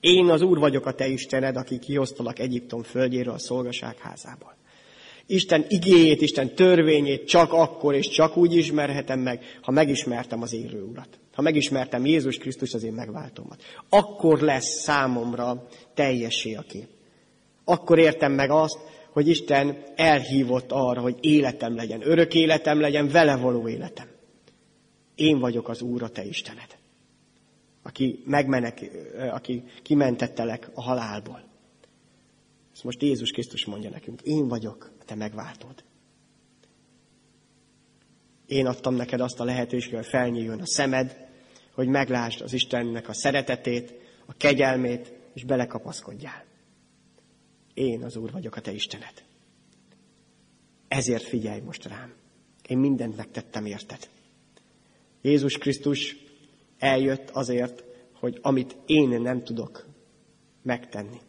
Én 0.00 0.26
az 0.26 0.42
Úr 0.42 0.58
vagyok 0.58 0.86
a 0.86 0.92
te 0.92 1.08
Istened, 1.08 1.56
aki 1.56 1.78
kihoztalak 1.78 2.38
Egyiptom 2.38 2.82
földjéről 2.82 3.34
a 3.34 3.38
szolgaság 3.38 3.98
házából. 3.98 4.54
Isten 5.26 5.64
igéjét, 5.68 6.20
Isten 6.20 6.54
törvényét 6.54 7.26
csak 7.26 7.52
akkor 7.52 7.94
és 7.94 8.08
csak 8.08 8.36
úgy 8.36 8.56
ismerhetem 8.56 9.20
meg, 9.20 9.58
ha 9.62 9.70
megismertem 9.70 10.42
az 10.42 10.52
élő 10.52 10.82
Urat. 10.82 11.08
Ha 11.32 11.42
megismertem 11.42 12.06
Jézus 12.06 12.36
Krisztus 12.36 12.74
az 12.74 12.82
én 12.82 12.92
megváltómat. 12.92 13.62
Akkor 13.88 14.40
lesz 14.40 14.80
számomra 14.80 15.66
teljessé 15.94 16.54
a 16.54 16.64
kép. 16.68 16.88
Akkor 17.64 17.98
értem 17.98 18.32
meg 18.32 18.50
azt, 18.50 18.78
hogy 19.10 19.28
Isten 19.28 19.76
elhívott 19.94 20.72
arra, 20.72 21.00
hogy 21.00 21.16
életem 21.20 21.74
legyen, 21.74 22.08
örök 22.08 22.34
életem 22.34 22.80
legyen, 22.80 23.08
vele 23.08 23.36
való 23.36 23.68
életem. 23.68 24.06
Én 25.14 25.38
vagyok 25.38 25.68
az 25.68 25.82
Úr, 25.82 26.02
a 26.02 26.08
te 26.08 26.24
Istened 26.24 26.78
aki, 27.82 28.22
megmenek, 28.24 28.90
aki 29.30 29.64
kimentettelek 29.82 30.70
a 30.74 30.82
halálból. 30.82 31.44
Ezt 32.72 32.84
most 32.84 33.02
Jézus 33.02 33.30
Krisztus 33.30 33.64
mondja 33.64 33.90
nekünk. 33.90 34.20
Én 34.22 34.48
vagyok 34.48 34.92
a 35.00 35.04
te 35.04 35.14
megváltód. 35.14 35.84
Én 38.46 38.66
adtam 38.66 38.94
neked 38.94 39.20
azt 39.20 39.40
a 39.40 39.44
lehetőséget, 39.44 40.00
hogy 40.00 40.10
felnyíljon 40.10 40.60
a 40.60 40.66
szemed, 40.66 41.28
hogy 41.74 41.88
meglásd 41.88 42.40
az 42.40 42.52
Istennek 42.52 43.08
a 43.08 43.14
szeretetét, 43.14 43.94
a 44.26 44.32
kegyelmét, 44.36 45.12
és 45.34 45.44
belekapaszkodjál. 45.44 46.44
Én 47.74 48.02
az 48.02 48.16
Úr 48.16 48.30
vagyok 48.30 48.56
a 48.56 48.60
te 48.60 48.72
Istened. 48.72 49.24
Ezért 50.88 51.22
figyelj 51.22 51.60
most 51.60 51.84
rám. 51.84 52.12
Én 52.68 52.78
mindent 52.78 53.16
megtettem 53.16 53.66
érted. 53.66 54.08
Jézus 55.22 55.58
Krisztus 55.58 56.16
eljött 56.78 57.30
azért, 57.30 57.84
hogy 58.12 58.38
amit 58.42 58.76
én 58.86 59.20
nem 59.20 59.42
tudok 59.42 59.86
megtenni, 60.62 61.20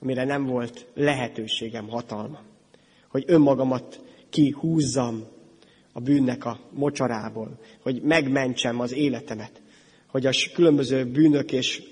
amire 0.00 0.24
nem 0.24 0.44
volt 0.44 0.86
lehetőségem, 0.94 1.88
hatalma, 1.88 2.42
hogy 3.08 3.24
önmagamat 3.26 4.04
kihúzzam 4.30 5.24
a 5.92 6.00
bűnnek 6.00 6.44
a 6.44 6.60
mocsarából, 6.70 7.58
hogy 7.80 8.02
megmentsem 8.02 8.80
az 8.80 8.92
életemet, 8.92 9.62
hogy 10.06 10.26
a 10.26 10.30
különböző 10.54 11.04
bűnök 11.04 11.52
és 11.52 11.82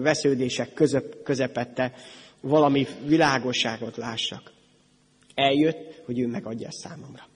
vesződések 0.00 0.72
közep, 0.72 1.22
közepette 1.22 1.92
valami 2.48 2.86
világosságot 3.06 3.96
lássak. 3.96 4.52
Eljött, 5.34 6.02
hogy 6.04 6.18
ő 6.18 6.26
megadja 6.26 6.68
számomra. 6.70 7.28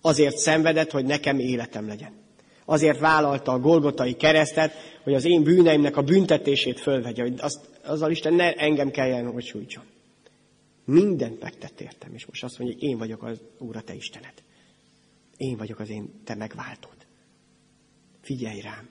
Azért 0.00 0.36
szenvedett, 0.36 0.90
hogy 0.90 1.04
nekem 1.04 1.38
életem 1.38 1.86
legyen. 1.86 2.12
Azért 2.64 2.98
vállalta 2.98 3.52
a 3.52 3.58
Golgotai 3.58 4.14
keresztet, 4.14 4.72
hogy 5.02 5.14
az 5.14 5.24
én 5.24 5.42
bűneimnek 5.42 5.96
a 5.96 6.02
büntetését 6.02 6.80
fölvegye, 6.80 7.22
hogy 7.22 7.34
azt, 7.38 7.68
azzal 7.84 8.10
Isten 8.10 8.34
ne 8.34 8.52
engem 8.52 8.90
kelljen, 8.90 9.32
hogy 9.32 9.44
sújtson. 9.44 9.84
Mindent 10.84 11.42
megtett 11.42 11.80
értem, 11.80 12.14
és 12.14 12.26
most 12.26 12.44
azt 12.44 12.58
mondja, 12.58 12.76
hogy 12.78 12.88
én 12.88 12.98
vagyok 12.98 13.22
az 13.22 13.40
Úr, 13.58 13.76
a 13.76 13.80
te 13.80 13.94
Istened. 13.94 14.34
Én 15.36 15.56
vagyok 15.56 15.78
az 15.78 15.90
én 15.90 16.20
te 16.24 16.34
megváltód. 16.34 16.96
Figyelj 18.20 18.60
rám. 18.60 18.88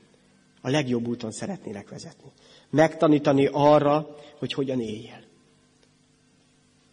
A 0.61 0.69
legjobb 0.69 1.07
úton 1.07 1.31
szeretnélek 1.31 1.89
vezetni. 1.89 2.31
Megtanítani 2.69 3.49
arra, 3.51 4.17
hogy 4.37 4.53
hogyan 4.53 4.81
éljél. 4.81 5.23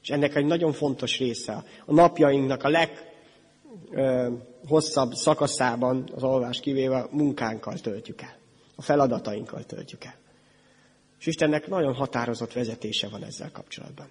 És 0.02 0.08
ennek 0.08 0.34
egy 0.34 0.44
nagyon 0.44 0.72
fontos 0.72 1.18
része 1.18 1.64
a 1.84 1.92
napjainknak 1.92 2.62
a 2.62 2.68
leg 2.68 3.10
hosszabb 4.68 5.12
szakaszában 5.12 6.08
az 6.14 6.22
alvás 6.22 6.60
kivéve 6.60 7.06
munkánkkal 7.10 7.78
töltjük 7.78 8.22
el. 8.22 8.36
A 8.76 8.82
feladatainkkal 8.82 9.64
töltjük 9.64 10.04
el. 10.04 10.18
És 11.18 11.26
Istennek 11.26 11.68
nagyon 11.68 11.94
határozott 11.94 12.52
vezetése 12.52 13.08
van 13.08 13.24
ezzel 13.24 13.50
kapcsolatban. 13.50 14.08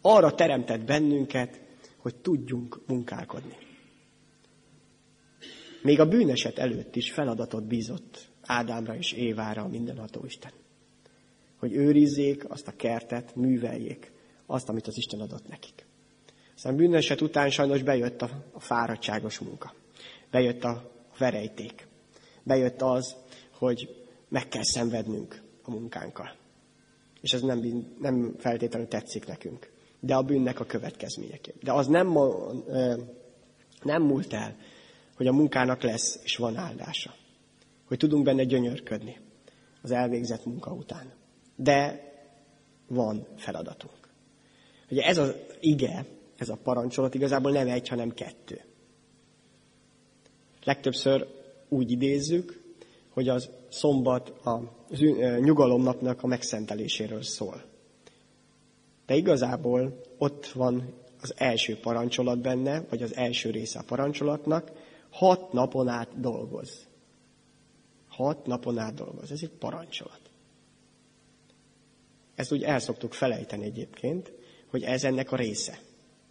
Arra 0.00 0.34
teremtett 0.34 0.84
bennünket, 0.84 1.60
hogy 1.96 2.14
tudjunk 2.14 2.80
munkálkodni. 2.86 3.56
Még 5.82 6.00
a 6.00 6.08
bűneset 6.08 6.58
előtt 6.58 6.96
is 6.96 7.12
feladatot 7.12 7.66
bízott 7.66 8.28
Ádámra 8.42 8.96
és 8.96 9.12
Évára 9.12 9.62
a 9.62 9.68
mindenható 9.68 10.24
Isten. 10.24 10.52
Hogy 11.58 11.72
őrizzék 11.72 12.50
azt 12.50 12.68
a 12.68 12.76
kertet, 12.76 13.36
műveljék 13.36 14.12
azt, 14.50 14.68
amit 14.68 14.86
az 14.86 14.96
Isten 14.96 15.20
adott 15.20 15.48
nekik. 15.48 15.86
Aztán 16.54 16.76
bűneset 16.76 17.20
után 17.20 17.50
sajnos 17.50 17.82
bejött 17.82 18.22
a, 18.22 18.30
a 18.52 18.60
fáradtságos 18.60 19.38
munka. 19.38 19.74
Bejött 20.30 20.64
a 20.64 20.90
verejték. 21.18 21.86
Bejött 22.42 22.82
az, 22.82 23.16
hogy 23.58 24.06
meg 24.28 24.48
kell 24.48 24.62
szenvednünk 24.62 25.42
a 25.62 25.70
munkánkkal. 25.70 26.34
És 27.20 27.32
ez 27.32 27.40
nem, 27.40 27.86
nem 27.98 28.34
feltétlenül 28.38 28.88
tetszik 28.88 29.26
nekünk. 29.26 29.70
De 30.00 30.14
a 30.14 30.22
bűnnek 30.22 30.60
a 30.60 30.64
következményeként. 30.64 31.62
De 31.62 31.72
az 31.72 31.86
nem, 31.86 32.18
nem 33.82 34.02
múlt 34.02 34.32
el, 34.32 34.56
hogy 35.16 35.26
a 35.26 35.32
munkának 35.32 35.82
lesz 35.82 36.20
és 36.22 36.36
van 36.36 36.56
áldása. 36.56 37.14
Hogy 37.86 37.98
tudunk 37.98 38.24
benne 38.24 38.44
gyönyörködni 38.44 39.20
az 39.82 39.90
elvégzett 39.90 40.44
munka 40.44 40.72
után. 40.72 41.12
De 41.56 42.06
van 42.86 43.26
feladatunk. 43.36 43.97
Ugye 44.90 45.02
ez 45.02 45.18
az 45.18 45.34
ige, 45.60 46.06
ez 46.36 46.48
a 46.48 46.58
parancsolat 46.62 47.14
igazából 47.14 47.52
nem 47.52 47.68
egy, 47.68 47.88
hanem 47.88 48.10
kettő. 48.10 48.60
Legtöbbször 50.64 51.26
úgy 51.68 51.90
idézzük, 51.90 52.62
hogy 53.08 53.28
az 53.28 53.50
szombat 53.68 54.28
a 54.28 54.76
nyugalomnapnak 55.40 56.22
a 56.22 56.26
megszenteléséről 56.26 57.22
szól. 57.22 57.64
De 59.06 59.14
igazából 59.14 60.00
ott 60.18 60.46
van 60.46 60.94
az 61.20 61.34
első 61.36 61.78
parancsolat 61.80 62.40
benne, 62.40 62.84
vagy 62.88 63.02
az 63.02 63.16
első 63.16 63.50
része 63.50 63.78
a 63.78 63.84
parancsolatnak, 63.86 64.72
hat 65.10 65.52
napon 65.52 65.88
át 65.88 66.20
dolgoz. 66.20 66.86
Hat 68.08 68.46
napon 68.46 68.78
át 68.78 68.94
dolgoz. 68.94 69.30
Ez 69.30 69.42
egy 69.42 69.58
parancsolat. 69.58 70.20
Ezt 72.34 72.52
úgy 72.52 72.62
el 72.62 72.78
szoktuk 72.78 73.12
felejteni 73.12 73.64
egyébként, 73.64 74.32
hogy 74.70 74.82
ez 74.82 75.04
ennek 75.04 75.32
a 75.32 75.36
része. 75.36 75.78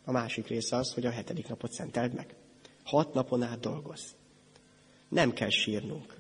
A 0.06 0.12
másik 0.12 0.48
része 0.48 0.76
az, 0.76 0.94
hogy 0.94 1.06
a 1.06 1.10
hetedik 1.10 1.48
napot 1.48 1.72
szenteld 1.72 2.14
meg. 2.14 2.36
Hat 2.84 3.14
napon 3.14 3.44
át 3.44 3.60
dolgoz. 3.60 4.16
Nem 5.10 5.34
kell 5.34 5.50
sírnunk. 5.50 6.16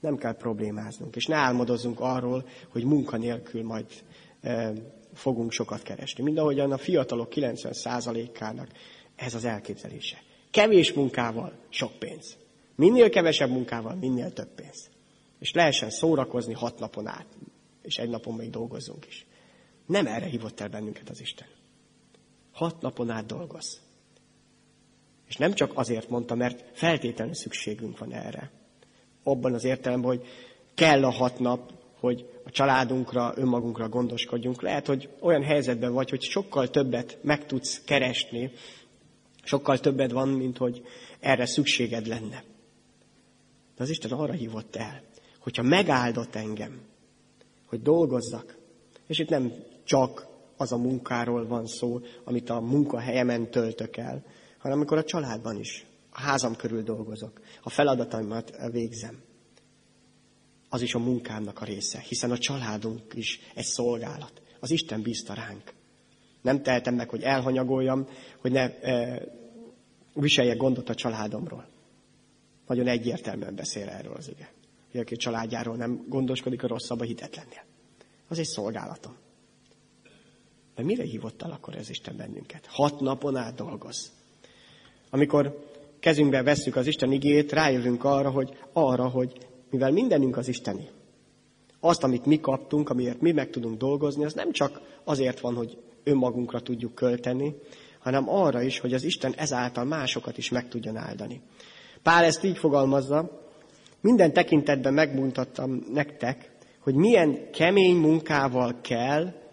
Nem 0.00 0.16
kell 0.16 0.36
problémáznunk. 0.36 1.16
És 1.16 1.26
ne 1.26 1.36
álmodozzunk 1.36 2.00
arról, 2.00 2.48
hogy 2.68 2.84
munka 2.84 3.16
nélkül 3.16 3.62
majd 3.62 3.86
e, 4.40 4.72
fogunk 5.14 5.52
sokat 5.52 5.82
keresni. 5.82 6.22
Mind 6.22 6.38
ahogyan 6.38 6.72
a 6.72 6.78
fiatalok 6.78 7.32
90%-ának 7.34 8.68
ez 9.16 9.34
az 9.34 9.44
elképzelése. 9.44 10.22
Kevés 10.50 10.92
munkával 10.92 11.52
sok 11.68 11.92
pénz. 11.98 12.36
Minél 12.74 13.10
kevesebb 13.10 13.50
munkával, 13.50 13.94
minél 13.94 14.32
több 14.32 14.54
pénz. 14.54 14.90
És 15.38 15.52
lehessen 15.52 15.90
szórakozni 15.90 16.52
hat 16.52 16.78
napon 16.78 17.06
át, 17.06 17.26
és 17.82 17.96
egy 17.96 18.08
napon 18.08 18.34
még 18.34 18.50
dolgozzunk 18.50 19.06
is. 19.06 19.26
Nem 19.88 20.06
erre 20.06 20.26
hívott 20.26 20.60
el 20.60 20.68
bennünket 20.68 21.08
az 21.08 21.20
Isten. 21.20 21.46
Hat 22.52 22.80
napon 22.80 23.10
át 23.10 23.26
dolgoz. 23.26 23.80
És 25.28 25.36
nem 25.36 25.52
csak 25.52 25.72
azért 25.74 26.08
mondta, 26.08 26.34
mert 26.34 26.64
feltétlenül 26.72 27.34
szükségünk 27.34 27.98
van 27.98 28.12
erre. 28.12 28.50
Abban 29.22 29.54
az 29.54 29.64
értelemben, 29.64 30.10
hogy 30.10 30.26
kell 30.74 31.04
a 31.04 31.10
hat 31.10 31.38
nap, 31.38 31.72
hogy 32.00 32.40
a 32.44 32.50
családunkra, 32.50 33.32
önmagunkra 33.36 33.88
gondoskodjunk. 33.88 34.62
Lehet, 34.62 34.86
hogy 34.86 35.08
olyan 35.20 35.42
helyzetben 35.42 35.92
vagy, 35.92 36.10
hogy 36.10 36.22
sokkal 36.22 36.70
többet 36.70 37.18
meg 37.22 37.46
tudsz 37.46 37.82
keresni, 37.84 38.52
sokkal 39.42 39.78
többet 39.78 40.10
van, 40.10 40.28
mint 40.28 40.56
hogy 40.56 40.82
erre 41.20 41.46
szükséged 41.46 42.06
lenne. 42.06 42.44
De 43.76 43.82
az 43.82 43.90
Isten 43.90 44.10
arra 44.10 44.32
hívott 44.32 44.76
el, 44.76 45.02
hogyha 45.38 45.62
megáldott 45.62 46.34
engem, 46.34 46.80
hogy 47.66 47.82
dolgozzak, 47.82 48.56
és 49.06 49.18
itt 49.18 49.28
nem 49.28 49.52
csak 49.88 50.26
az 50.56 50.72
a 50.72 50.76
munkáról 50.76 51.46
van 51.46 51.66
szó, 51.66 52.00
amit 52.24 52.50
a 52.50 52.60
munkahelyemen 52.60 53.50
töltök 53.50 53.96
el, 53.96 54.24
hanem 54.58 54.76
amikor 54.76 54.98
a 54.98 55.04
családban 55.04 55.58
is, 55.58 55.86
a 56.10 56.20
házam 56.20 56.56
körül 56.56 56.82
dolgozok, 56.82 57.40
a 57.62 57.70
feladataimat 57.70 58.56
végzem. 58.70 59.22
Az 60.68 60.82
is 60.82 60.94
a 60.94 60.98
munkámnak 60.98 61.60
a 61.60 61.64
része, 61.64 61.98
hiszen 61.98 62.30
a 62.30 62.38
családunk 62.38 63.14
is 63.14 63.40
egy 63.54 63.64
szolgálat. 63.64 64.32
Az 64.60 64.70
Isten 64.70 65.02
bízta 65.02 65.34
ránk. 65.34 65.72
Nem 66.42 66.62
tehetem 66.62 66.94
meg, 66.94 67.08
hogy 67.08 67.22
elhanyagoljam, 67.22 68.08
hogy 68.40 68.52
ne 68.52 68.78
e, 68.80 69.22
viseljek 70.14 70.56
gondot 70.56 70.88
a 70.88 70.94
családomról. 70.94 71.68
Nagyon 72.66 72.86
egyértelműen 72.86 73.54
beszél 73.54 73.88
erről 73.88 74.14
az 74.14 74.28
ige. 74.28 74.52
Hogy 74.90 75.00
aki 75.00 75.14
a 75.14 75.18
családjáról 75.18 75.76
nem 75.76 76.04
gondoskodik, 76.08 76.62
a 76.62 76.66
rosszabb 76.66 77.00
a 77.00 77.04
hitetlennél. 77.04 77.64
Az 78.28 78.38
egy 78.38 78.46
szolgálatom. 78.46 79.16
De 80.78 80.84
mire 80.84 81.02
hívott 81.02 81.42
el 81.42 81.50
akkor 81.50 81.74
ez 81.74 81.90
Isten 81.90 82.16
bennünket? 82.16 82.66
Hat 82.66 83.00
napon 83.00 83.36
át 83.36 83.54
dolgoz. 83.54 84.12
Amikor 85.10 85.66
kezünkbe 86.00 86.42
vesszük 86.42 86.76
az 86.76 86.86
Isten 86.86 87.12
igét, 87.12 87.52
rájövünk 87.52 88.04
arra, 88.04 88.30
hogy 88.30 88.56
arra, 88.72 89.08
hogy 89.08 89.32
mivel 89.70 89.90
mindenünk 89.90 90.36
az 90.36 90.48
Isteni, 90.48 90.88
azt, 91.80 92.02
amit 92.02 92.26
mi 92.26 92.40
kaptunk, 92.40 92.90
amiért 92.90 93.20
mi 93.20 93.32
meg 93.32 93.50
tudunk 93.50 93.78
dolgozni, 93.78 94.24
az 94.24 94.32
nem 94.32 94.52
csak 94.52 94.80
azért 95.04 95.40
van, 95.40 95.54
hogy 95.54 95.78
önmagunkra 96.04 96.60
tudjuk 96.60 96.94
költeni, 96.94 97.54
hanem 97.98 98.28
arra 98.28 98.62
is, 98.62 98.78
hogy 98.78 98.94
az 98.94 99.04
Isten 99.04 99.32
ezáltal 99.36 99.84
másokat 99.84 100.38
is 100.38 100.48
meg 100.48 100.68
tudjon 100.68 100.96
áldani. 100.96 101.40
Pál 102.02 102.24
ezt 102.24 102.44
így 102.44 102.58
fogalmazza, 102.58 103.42
minden 104.00 104.32
tekintetben 104.32 104.94
megmutattam 104.94 105.84
nektek, 105.92 106.50
hogy 106.80 106.94
milyen 106.94 107.50
kemény 107.50 107.96
munkával 107.96 108.80
kell 108.80 109.46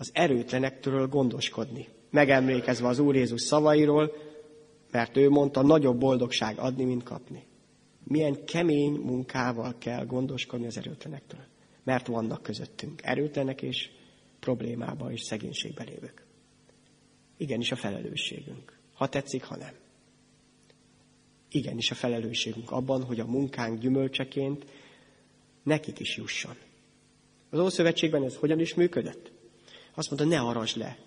az 0.00 0.10
erőtlenektől 0.12 1.06
gondoskodni. 1.06 1.88
Megemlékezve 2.10 2.88
az 2.88 2.98
Úr 2.98 3.14
Jézus 3.14 3.40
szavairól, 3.40 4.12
mert 4.90 5.16
ő 5.16 5.28
mondta, 5.28 5.62
nagyobb 5.62 5.98
boldogság 5.98 6.58
adni, 6.58 6.84
mint 6.84 7.02
kapni. 7.02 7.46
Milyen 8.04 8.44
kemény 8.44 8.92
munkával 8.92 9.74
kell 9.78 10.04
gondoskodni 10.04 10.66
az 10.66 10.76
erőtlenektől. 10.76 11.40
Mert 11.84 12.06
vannak 12.06 12.42
közöttünk 12.42 13.00
erőtlenek 13.02 13.62
és 13.62 13.90
problémába 14.38 15.12
és 15.12 15.20
szegénységbe 15.20 15.82
lévők. 15.82 16.26
Igenis 17.36 17.72
a 17.72 17.76
felelősségünk. 17.76 18.78
Ha 18.94 19.08
tetszik, 19.08 19.44
ha 19.44 19.56
nem. 19.56 19.74
Igenis 21.50 21.90
a 21.90 21.94
felelősségünk 21.94 22.70
abban, 22.70 23.04
hogy 23.04 23.20
a 23.20 23.26
munkánk 23.26 23.78
gyümölcseként 23.78 24.64
nekik 25.62 25.98
is 25.98 26.16
jusson. 26.16 26.54
Az 27.50 27.58
Ószövetségben 27.58 28.24
ez 28.24 28.36
hogyan 28.36 28.60
is 28.60 28.74
működött? 28.74 29.38
Azt 30.00 30.10
mondta, 30.10 30.28
ne 30.28 30.40
arasd 30.40 30.76
le 30.76 30.98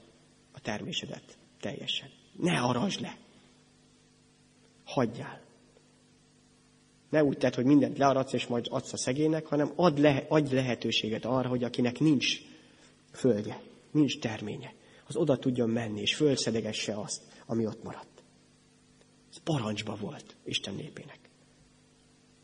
a 0.51 0.59
termésedet 0.59 1.37
teljesen. 1.59 2.09
Ne 2.37 2.59
arasd 2.59 3.01
le. 3.01 3.17
Hagyjál. 4.85 5.41
Ne 7.09 7.23
úgy 7.23 7.37
tedd, 7.37 7.55
hogy 7.55 7.65
mindent 7.65 7.97
learadsz, 7.97 8.33
és 8.33 8.47
majd 8.47 8.67
adsz 8.69 8.93
a 8.93 8.97
szegénynek, 8.97 9.45
hanem 9.45 9.71
add, 9.75 10.01
le, 10.01 10.25
adj 10.29 10.55
lehetőséget 10.55 11.25
arra, 11.25 11.49
hogy 11.49 11.63
akinek 11.63 11.99
nincs 11.99 12.37
földje, 13.11 13.61
nincs 13.91 14.19
terménye, 14.19 14.73
az 15.07 15.15
oda 15.15 15.37
tudjon 15.37 15.69
menni, 15.69 16.01
és 16.01 16.15
fölszedegesse 16.15 16.99
azt, 16.99 17.21
ami 17.45 17.65
ott 17.65 17.83
maradt. 17.83 18.23
Ez 19.31 19.37
parancsba 19.43 19.95
volt 19.95 20.35
Isten 20.43 20.73
népének. 20.73 21.19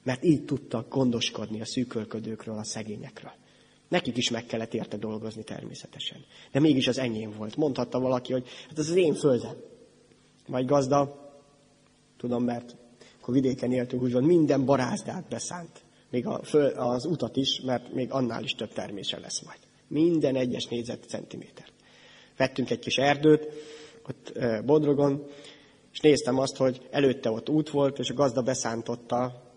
Mert 0.03 0.23
így 0.23 0.45
tudtak 0.45 0.89
gondoskodni 0.89 1.61
a 1.61 1.65
szűkölködőkről, 1.65 2.57
a 2.57 2.63
szegényekről. 2.63 3.33
Nekik 3.89 4.17
is 4.17 4.29
meg 4.29 4.45
kellett 4.45 4.73
érte 4.73 4.97
dolgozni 4.97 5.43
természetesen. 5.43 6.25
De 6.51 6.59
mégis 6.59 6.87
az 6.87 6.97
enyém 6.97 7.31
volt. 7.37 7.55
Mondhatta 7.55 7.99
valaki, 7.99 8.31
hogy 8.31 8.47
hát 8.67 8.79
ez 8.79 8.89
az 8.89 8.95
én 8.95 9.13
földem. 9.13 9.55
Majd 10.47 10.65
gazda, 10.65 11.29
tudom, 12.17 12.43
mert 12.43 12.75
akkor 13.21 13.33
vidéken 13.33 13.71
éltünk, 13.71 14.01
úgy 14.01 14.11
van, 14.11 14.23
minden 14.23 14.65
barázdát 14.65 15.27
beszánt. 15.29 15.81
Még 16.09 16.25
a 16.25 16.43
föl, 16.43 16.67
az 16.67 17.05
utat 17.05 17.35
is, 17.35 17.61
mert 17.65 17.93
még 17.93 18.11
annál 18.11 18.43
is 18.43 18.51
több 18.51 18.73
termése 18.73 19.19
lesz 19.19 19.41
majd. 19.41 19.59
Minden 19.87 20.35
egyes 20.35 20.65
négyzetcentiméter. 20.65 21.65
Vettünk 22.37 22.69
egy 22.69 22.79
kis 22.79 22.95
erdőt, 22.95 23.47
ott 24.07 24.39
Bodrogon, 24.65 25.25
és 25.91 25.99
néztem 25.99 26.37
azt, 26.37 26.55
hogy 26.55 26.87
előtte 26.91 27.31
ott 27.31 27.49
út 27.49 27.69
volt, 27.69 27.99
és 27.99 28.09
a 28.09 28.13
gazda 28.13 28.41
beszántotta 28.41 29.48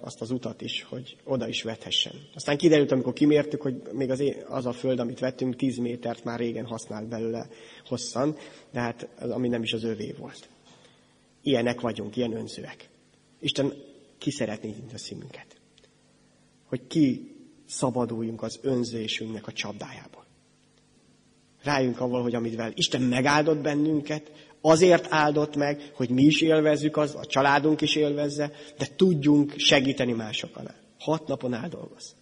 azt 0.00 0.20
az 0.20 0.30
utat 0.30 0.60
is, 0.60 0.82
hogy 0.82 1.16
oda 1.24 1.48
is 1.48 1.62
vethessen. 1.62 2.12
Aztán 2.34 2.56
kiderült, 2.56 2.92
amikor 2.92 3.12
kimértük, 3.12 3.62
hogy 3.62 3.82
még 3.92 4.10
az, 4.10 4.22
az 4.48 4.66
a 4.66 4.72
föld, 4.72 4.98
amit 4.98 5.18
vettünk, 5.18 5.56
10 5.56 5.76
métert 5.76 6.24
már 6.24 6.38
régen 6.38 6.66
használt 6.66 7.08
belőle 7.08 7.48
hosszan, 7.86 8.36
de 8.70 8.80
hát 8.80 9.08
az, 9.18 9.30
ami 9.30 9.48
nem 9.48 9.62
is 9.62 9.72
az 9.72 9.84
övé 9.84 10.14
volt. 10.18 10.48
Ilyenek 11.42 11.80
vagyunk, 11.80 12.16
ilyen 12.16 12.32
önzőek. 12.32 12.88
Isten 13.40 13.72
ki 14.18 14.30
szeretné 14.30 14.68
nyitni 14.68 14.94
a 14.94 14.98
szívünket. 14.98 15.46
Hogy 16.64 16.86
ki 16.86 17.34
szabaduljunk 17.66 18.42
az 18.42 18.58
önzésünknek 18.62 19.46
a 19.46 19.52
csapdájából. 19.52 20.24
Rájunk 21.62 22.00
avval, 22.00 22.22
hogy 22.22 22.34
amivel 22.34 22.72
Isten 22.74 23.02
megáldott 23.02 23.58
bennünket, 23.58 24.45
Azért 24.68 25.06
áldott 25.08 25.56
meg, 25.56 25.90
hogy 25.94 26.10
mi 26.10 26.22
is 26.22 26.40
élvezzük 26.40 26.96
az, 26.96 27.14
a 27.14 27.26
családunk 27.26 27.80
is 27.80 27.96
élvezze, 27.96 28.52
de 28.78 28.86
tudjunk 28.96 29.54
segíteni 29.56 30.12
másokon. 30.12 30.70
Hat 30.98 31.26
napon 31.26 31.52
áldolgoz. 31.52 32.14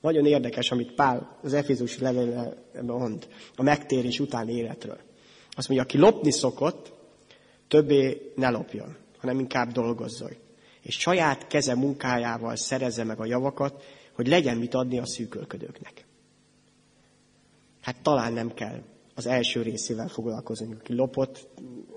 Nagyon 0.00 0.26
érdekes, 0.26 0.70
amit 0.70 0.94
Pál 0.94 1.38
az 1.42 1.52
Efézus 1.52 1.98
levélben 1.98 2.56
mond 2.86 3.28
a 3.56 3.62
megtérés 3.62 4.20
utáni 4.20 4.52
életről. 4.52 4.98
Azt 5.50 5.68
mondja, 5.68 5.86
aki 5.86 5.98
lopni 5.98 6.32
szokott, 6.32 6.92
többé 7.68 8.32
ne 8.36 8.48
lopjon, 8.48 8.96
hanem 9.18 9.38
inkább 9.38 9.72
dolgozzon. 9.72 10.32
És 10.82 10.98
saját 10.98 11.46
keze 11.46 11.74
munkájával 11.74 12.56
szerezze 12.56 13.04
meg 13.04 13.20
a 13.20 13.26
javakat, 13.26 13.84
hogy 14.12 14.28
legyen 14.28 14.56
mit 14.56 14.74
adni 14.74 14.98
a 14.98 15.06
szűkölködőknek. 15.06 16.06
Hát 17.80 18.02
talán 18.02 18.32
nem 18.32 18.54
kell 18.54 18.82
az 19.26 19.32
első 19.32 19.62
részével 19.62 20.08
foglalkozunk. 20.08 20.78
Aki 20.78 20.94
lopott, 20.94 21.48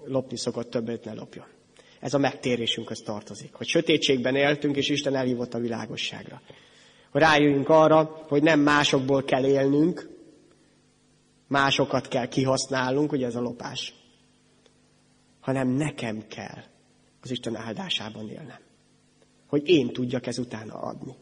lopni 0.06 0.38
szokott, 0.38 0.70
többet 0.70 1.06
ne 1.06 1.14
lopjon. 1.14 1.46
Ez 2.00 2.14
a 2.14 2.18
megtérésünkhöz 2.18 3.00
tartozik. 3.00 3.54
Hogy 3.54 3.68
sötétségben 3.68 4.36
éltünk, 4.36 4.76
és 4.76 4.90
Isten 4.90 5.16
elhívott 5.16 5.54
a 5.54 5.60
világosságra. 5.60 6.42
Hogy 7.12 7.22
rájöjjünk 7.22 7.70
arra, 7.70 8.24
hogy 8.28 8.44
nem 8.44 8.60
másokból 8.60 9.24
kell 9.24 9.46
élnünk, 9.46 10.10
másokat 11.48 12.08
kell 12.08 12.28
kihasználnunk, 12.28 13.12
ugye 13.12 13.26
ez 13.26 13.36
a 13.36 13.42
lopás, 13.42 13.94
hanem 15.40 15.68
nekem 15.68 16.28
kell 16.28 16.64
az 17.22 17.32
Isten 17.32 17.56
áldásában 17.56 18.30
élnem. 18.30 18.60
Hogy 19.48 19.70
én 19.70 19.94
tudjak 19.94 20.28
ezután 20.28 20.70
adni. 20.70 21.16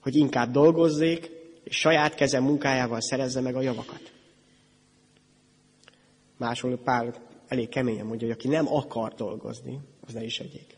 Hogy 0.00 0.16
inkább 0.16 0.50
dolgozzék, 0.50 1.30
és 1.64 1.76
saját 1.76 2.14
kezem 2.14 2.42
munkájával 2.42 3.00
szerezze 3.00 3.40
meg 3.40 3.56
a 3.56 3.60
javakat. 3.60 4.13
Máshol 6.44 6.78
pár 6.78 7.14
elég 7.48 7.68
keményen 7.68 8.06
mondja, 8.06 8.26
hogy 8.26 8.36
aki 8.36 8.48
nem 8.48 8.74
akar 8.74 9.14
dolgozni, 9.14 9.78
az 10.06 10.12
ne 10.12 10.24
is 10.24 10.40
egyék. 10.40 10.76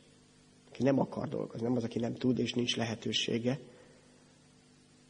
Aki 0.68 0.83
nem 0.83 0.98
akar 0.98 1.29
dolgozni, 1.29 1.66
nem 1.66 1.76
az, 1.76 1.85
aki 1.85 1.98
nem 1.98 2.14
tud 2.14 2.38
és 2.38 2.52
nincs 2.52 2.76
lehetősége. 2.76 3.59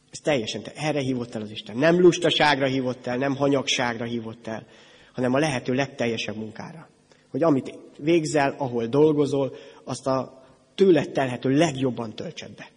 Ez 0.09 0.19
teljesen, 0.19 0.63
te, 0.63 0.71
erre 0.75 0.99
hívott 0.99 1.35
el 1.35 1.41
az 1.41 1.51
Isten. 1.51 1.77
Nem 1.77 1.99
lustaságra 1.99 2.65
hívott 2.65 3.07
el, 3.07 3.17
nem 3.17 3.35
hanyagságra 3.35 4.05
hívott 4.05 4.47
el, 4.47 4.67
hanem 5.13 5.33
a 5.33 5.39
lehető 5.39 5.73
legteljesebb 5.73 6.35
munkára. 6.35 6.89
Hogy 7.29 7.43
amit 7.43 7.79
végzel, 7.97 8.55
ahol 8.57 8.85
dolgozol, 8.85 9.55
azt 9.83 10.07
a 10.07 10.43
tőled 10.75 11.11
telhető 11.11 11.49
legjobban 11.49 12.15
töltsed 12.15 12.55
be. 12.55 12.69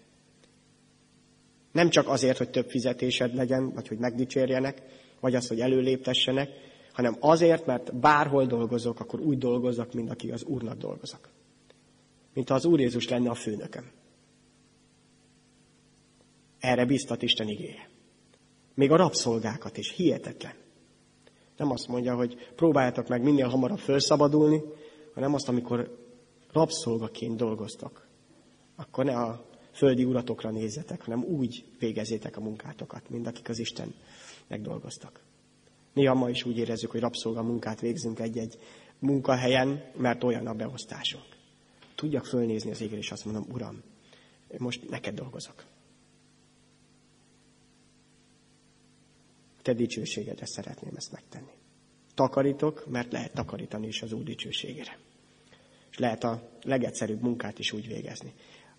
Nem 1.73 1.89
csak 1.89 2.09
azért, 2.09 2.39
hogy 2.39 2.51
több 2.51 2.69
fizetésed 2.71 3.35
legyen, 3.35 3.73
vagy 3.73 3.89
hogy 3.89 3.99
megdicsérjenek, 3.99 4.83
vagy 5.21 5.35
az, 5.35 5.49
hogy 5.49 5.61
előléptessenek, 5.61 6.69
hanem 6.93 7.17
azért, 7.21 7.67
mert 7.67 7.95
bárhol 7.97 8.47
dolgozok, 8.47 9.01
akkor 9.01 9.21
úgy 9.21 9.39
dolgozok, 9.39 9.93
mint 9.93 10.11
aki 10.11 10.31
az 10.31 10.45
Úrnak 10.45 10.79
dolgozok. 10.79 11.29
Mint 12.35 12.49
ha 12.49 12.55
az 12.55 12.65
Úr 12.65 12.81
Jézus 12.81 13.09
lenne 13.09 13.31
a 13.31 13.35
főnököm. 13.35 13.91
Erre 16.59 16.85
biztat 16.85 17.23
Isten 17.23 17.49
igéje. 17.49 17.89
Még 18.75 18.91
a 18.91 18.97
rabszolgákat 18.97 19.77
is. 19.77 19.93
Hihetetlen. 19.93 20.55
Nem 21.57 21.71
azt 21.71 21.89
mondja, 21.89 22.15
hogy 22.15 22.53
próbáljátok 22.57 23.09
meg 23.09 23.23
minél 23.23 23.49
hamarabb 23.49 23.79
felszabadulni, 23.79 24.63
hanem 25.15 25.35
azt, 25.35 25.49
amikor 25.49 25.99
rabszolgaként 26.53 27.37
dolgoztok, 27.37 28.07
akkor 28.77 29.05
ne 29.05 29.17
a 29.17 29.45
földi 29.73 30.05
uratokra 30.05 30.51
nézzetek, 30.51 31.05
hanem 31.05 31.25
úgy 31.25 31.65
végezétek 31.79 32.37
a 32.37 32.41
munkátokat, 32.41 33.11
mint 33.11 33.27
akik 33.27 33.49
az 33.49 33.59
Isten 33.59 33.95
megdolgoztak. 34.47 35.21
Néha 35.93 36.15
ma 36.15 36.31
is 36.31 36.45
úgy 36.45 36.59
érezzük, 36.59 36.91
hogy 36.91 37.01
rabszolga 37.01 37.43
munkát 37.43 37.81
végzünk 37.81 38.19
egy-egy 38.19 38.59
munkahelyen, 38.99 39.91
mert 39.97 40.25
olyan 40.25 40.47
a 40.47 40.55
beosztásunk. 40.55 41.25
Tudjak 41.95 42.27
fölnézni 42.27 42.71
az 42.71 42.81
égre, 42.81 42.97
és 42.97 43.11
azt 43.11 43.25
mondom, 43.25 43.47
Uram, 43.53 43.83
most 44.59 44.89
neked 44.89 45.15
dolgozok. 45.15 45.65
Te 49.63 49.73
dicsőségedre 49.73 50.47
szeretném 50.47 50.93
ezt 50.97 51.13
megtenni. 51.13 51.53
Takarítok, 52.15 52.87
mert 52.87 53.13
lehet 53.13 53.33
takarítani 53.33 53.87
is 53.87 54.03
az 54.03 54.13
Úr 54.13 54.23
dicsőségére. 54.23 54.99
És 55.91 55.99
lehet 55.99 56.25
a 56.25 56.49
legegyszerűbb 56.63 57.23
munkát 57.23 57.59
is 57.59 57.73
úgy 57.73 57.87
végezni, 57.87 58.33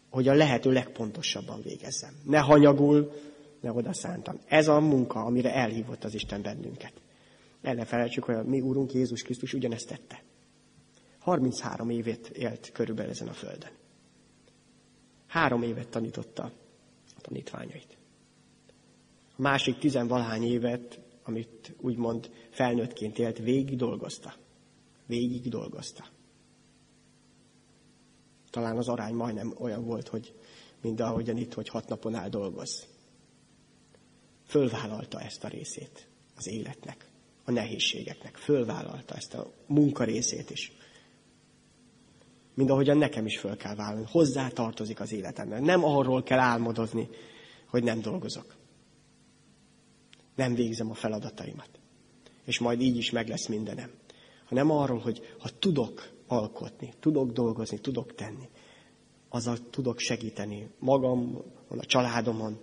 hogy 0.10 0.28
a 0.28 0.34
lehető 0.34 0.72
legpontosabban 0.72 1.62
végezzem. 1.62 2.14
Ne 2.24 2.40
hanyagul, 2.40 3.12
ne 3.62 3.72
oda 3.72 3.94
szántam. 3.94 4.40
Ez 4.48 4.68
a 4.68 4.80
munka, 4.80 5.20
amire 5.20 5.54
elhívott 5.54 6.04
az 6.04 6.14
Isten 6.14 6.42
bennünket. 6.42 6.94
El 7.62 7.86
felejtsük, 7.86 8.24
hogy 8.24 8.36
a 8.36 8.44
mi 8.44 8.62
Úrunk 8.62 8.94
Jézus 8.94 9.22
Krisztus 9.22 9.54
ugyanezt 9.54 9.88
tette. 9.88 10.24
33 11.20 11.90
évet 11.90 12.28
élt 12.28 12.72
körülbelül 12.72 13.12
ezen 13.12 13.28
a 13.28 13.34
földön. 13.34 13.70
Három 15.28 15.64
évet 15.64 15.90
tanította 15.90 16.44
a 17.18 17.22
tanítványait. 17.22 17.98
A 19.38 19.42
másik 19.42 19.78
tizenvalahány 19.78 20.44
évet, 20.44 21.00
amit 21.24 21.76
úgymond 21.80 22.32
felnőttként 22.50 23.20
élt, 23.20 23.38
végig 23.38 23.78
dolgozta. 23.78 24.34
Végig 25.06 25.50
dolgozta. 25.50 26.06
Talán 28.50 28.78
az 28.78 28.88
arány 28.88 29.14
majdnem 29.14 29.54
olyan 29.60 29.86
volt, 29.86 30.08
hogy 30.08 30.34
mint 30.82 31.00
ahogyan 31.00 31.38
itt, 31.38 31.54
hogy 31.54 31.70
hat 31.70 31.88
napon 31.88 32.16
áll 32.16 32.30
dolgoz. 32.30 32.88
Fölvállalta 34.52 35.20
ezt 35.20 35.44
a 35.44 35.48
részét 35.48 36.08
az 36.36 36.48
életnek, 36.48 37.10
a 37.44 37.52
nehézségeknek. 37.52 38.36
Fölvállalta 38.36 39.16
ezt 39.16 39.34
a 39.34 39.52
munka 39.68 40.04
részét 40.04 40.50
is. 40.50 40.72
Mind 42.54 42.70
ahogyan 42.70 42.98
nekem 42.98 43.26
is 43.26 43.38
föl 43.38 43.58
kell 43.58 43.76
vállalni. 43.76 44.08
Hozzá 44.10 44.48
tartozik 44.48 45.00
az 45.00 45.12
életemben. 45.12 45.64
Nem 45.64 45.84
arról 45.84 46.24
kell 46.24 46.40
álmodozni, 46.40 47.10
hogy 47.68 47.84
nem 47.84 48.02
dolgozok. 48.02 48.56
Nem 50.36 50.54
végzem 50.56 50.90
a 50.90 50.94
feladataimat. 50.94 51.70
És 52.46 52.60
majd 52.60 52.82
így 52.82 52.98
is 52.98 53.12
meg 53.12 53.28
lesz 53.28 53.48
mindenem. 53.48 53.92
Hanem 54.46 54.72
arról, 54.72 55.00
hogy 55.00 55.36
ha 55.40 55.50
tudok 55.60 56.12
alkotni, 56.28 56.94
tudok 57.00 57.32
dolgozni, 57.32 57.80
tudok 57.80 58.16
tenni, 58.16 58.50
azzal 59.30 59.70
tudok 59.70 60.00
segíteni 60.00 60.70
magamon, 60.80 61.44
a 61.68 61.86
családomon 61.86 62.60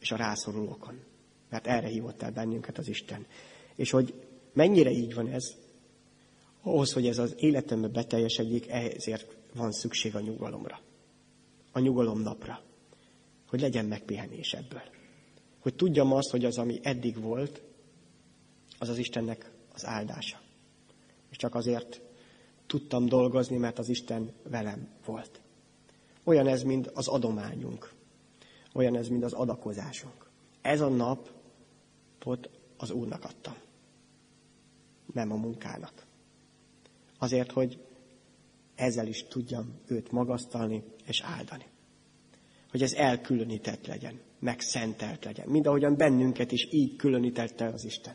és 0.00 0.10
a 0.12 0.16
rászorulókon. 0.16 1.08
Mert 1.50 1.66
erre 1.66 1.86
hívott 1.86 2.22
el 2.22 2.32
bennünket 2.32 2.78
az 2.78 2.88
Isten. 2.88 3.26
És 3.74 3.90
hogy 3.90 4.14
mennyire 4.52 4.90
így 4.90 5.14
van 5.14 5.28
ez, 5.28 5.54
ahhoz, 6.62 6.92
hogy 6.92 7.06
ez 7.06 7.18
az 7.18 7.34
életembe 7.38 7.88
beteljesedjék, 7.88 8.68
ezért 8.68 9.36
van 9.54 9.72
szükség 9.72 10.14
a 10.14 10.20
nyugalomra. 10.20 10.80
A 11.72 11.78
nyugalom 11.78 12.20
napra. 12.20 12.62
Hogy 13.48 13.60
legyen 13.60 13.84
megpihenés 13.84 14.52
ebből. 14.52 14.82
Hogy 15.58 15.74
tudjam 15.74 16.12
azt, 16.12 16.30
hogy 16.30 16.44
az, 16.44 16.58
ami 16.58 16.80
eddig 16.82 17.20
volt, 17.20 17.62
az 18.78 18.88
az 18.88 18.98
Istennek 18.98 19.50
az 19.74 19.86
áldása. 19.86 20.40
És 21.30 21.36
csak 21.36 21.54
azért 21.54 22.00
tudtam 22.66 23.06
dolgozni, 23.06 23.56
mert 23.56 23.78
az 23.78 23.88
Isten 23.88 24.32
velem 24.42 24.88
volt. 25.04 25.40
Olyan 26.24 26.46
ez, 26.46 26.62
mint 26.62 26.86
az 26.86 27.08
adományunk. 27.08 27.92
Olyan 28.72 28.96
ez, 28.96 29.08
mint 29.08 29.24
az 29.24 29.32
adakozásunk. 29.32 30.30
Ez 30.62 30.80
a 30.80 30.88
napot 32.20 32.50
az 32.76 32.90
Úrnak 32.90 33.24
adtam. 33.24 33.54
Nem 35.12 35.32
a 35.32 35.36
munkának. 35.36 36.06
Azért, 37.18 37.52
hogy 37.52 37.78
ezzel 38.74 39.06
is 39.06 39.24
tudjam 39.28 39.80
őt 39.86 40.10
magasztalni 40.10 40.82
és 41.06 41.20
áldani. 41.20 41.64
Hogy 42.70 42.82
ez 42.82 42.92
elkülönített 42.92 43.86
legyen, 43.86 44.20
megszentelt 44.38 45.24
legyen. 45.24 45.48
Mind 45.48 45.66
ahogyan 45.66 45.96
bennünket 45.96 46.52
is 46.52 46.68
így 46.70 46.96
különítette 46.96 47.66
az 47.66 47.84
Isten. 47.84 48.14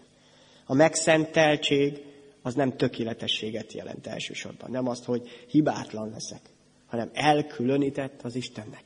A 0.66 0.74
megszenteltség 0.74 2.02
az 2.42 2.56
nem 2.56 2.78
tökéletességet 2.78 3.74
jelent 3.74 4.08
elsősorban. 4.08 4.72
Nem 4.72 4.88
azt, 4.88 5.04
hogy 5.04 5.28
hibátlan 5.48 6.10
leszek, 6.10 6.42
hanem 6.86 7.10
elkülönített 7.14 8.22
az 8.22 8.36
Istennek. 8.36 8.84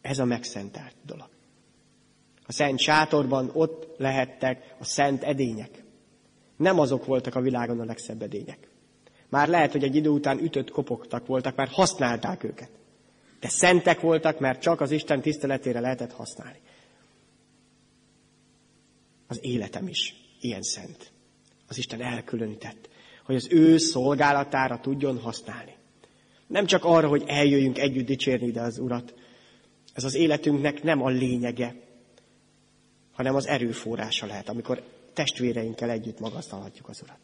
Ez 0.00 0.18
a 0.18 0.24
megszentelt 0.24 0.96
dolog. 1.04 1.31
A 2.52 2.54
szent 2.54 2.78
sátorban 2.78 3.50
ott 3.52 3.94
lehettek 3.96 4.74
a 4.78 4.84
szent 4.84 5.22
edények. 5.22 5.84
Nem 6.56 6.78
azok 6.78 7.04
voltak 7.04 7.34
a 7.34 7.40
világon 7.40 7.80
a 7.80 7.84
legszebb 7.84 8.22
edények. 8.22 8.68
Már 9.28 9.48
lehet, 9.48 9.72
hogy 9.72 9.84
egy 9.84 9.96
idő 9.96 10.08
után 10.08 10.38
ütött 10.38 10.70
kopogtak 10.70 11.26
voltak, 11.26 11.56
mert 11.56 11.72
használták 11.72 12.44
őket. 12.44 12.70
De 13.40 13.48
szentek 13.48 14.00
voltak, 14.00 14.38
mert 14.38 14.60
csak 14.60 14.80
az 14.80 14.90
Isten 14.90 15.20
tiszteletére 15.20 15.80
lehetett 15.80 16.12
használni. 16.12 16.58
Az 19.26 19.38
életem 19.42 19.88
is 19.88 20.14
ilyen 20.40 20.62
szent. 20.62 21.12
Az 21.68 21.78
Isten 21.78 22.00
elkülönített, 22.00 22.88
hogy 23.24 23.34
az 23.34 23.48
ő 23.50 23.76
szolgálatára 23.76 24.80
tudjon 24.80 25.18
használni. 25.18 25.74
Nem 26.46 26.66
csak 26.66 26.84
arra, 26.84 27.08
hogy 27.08 27.24
eljöjjünk 27.26 27.78
együtt 27.78 28.06
dicsérni 28.06 28.46
ide 28.46 28.60
az 28.60 28.78
Urat. 28.78 29.14
Ez 29.94 30.04
az 30.04 30.14
életünknek 30.14 30.82
nem 30.82 31.02
a 31.02 31.08
lényege, 31.08 31.90
hanem 33.22 33.36
az 33.36 33.46
erőforrása 33.46 34.26
lehet, 34.26 34.48
amikor 34.48 34.82
testvéreinkkel 35.12 35.90
együtt 35.90 36.20
magasztalhatjuk 36.20 36.88
az 36.88 37.00
Urat. 37.02 37.18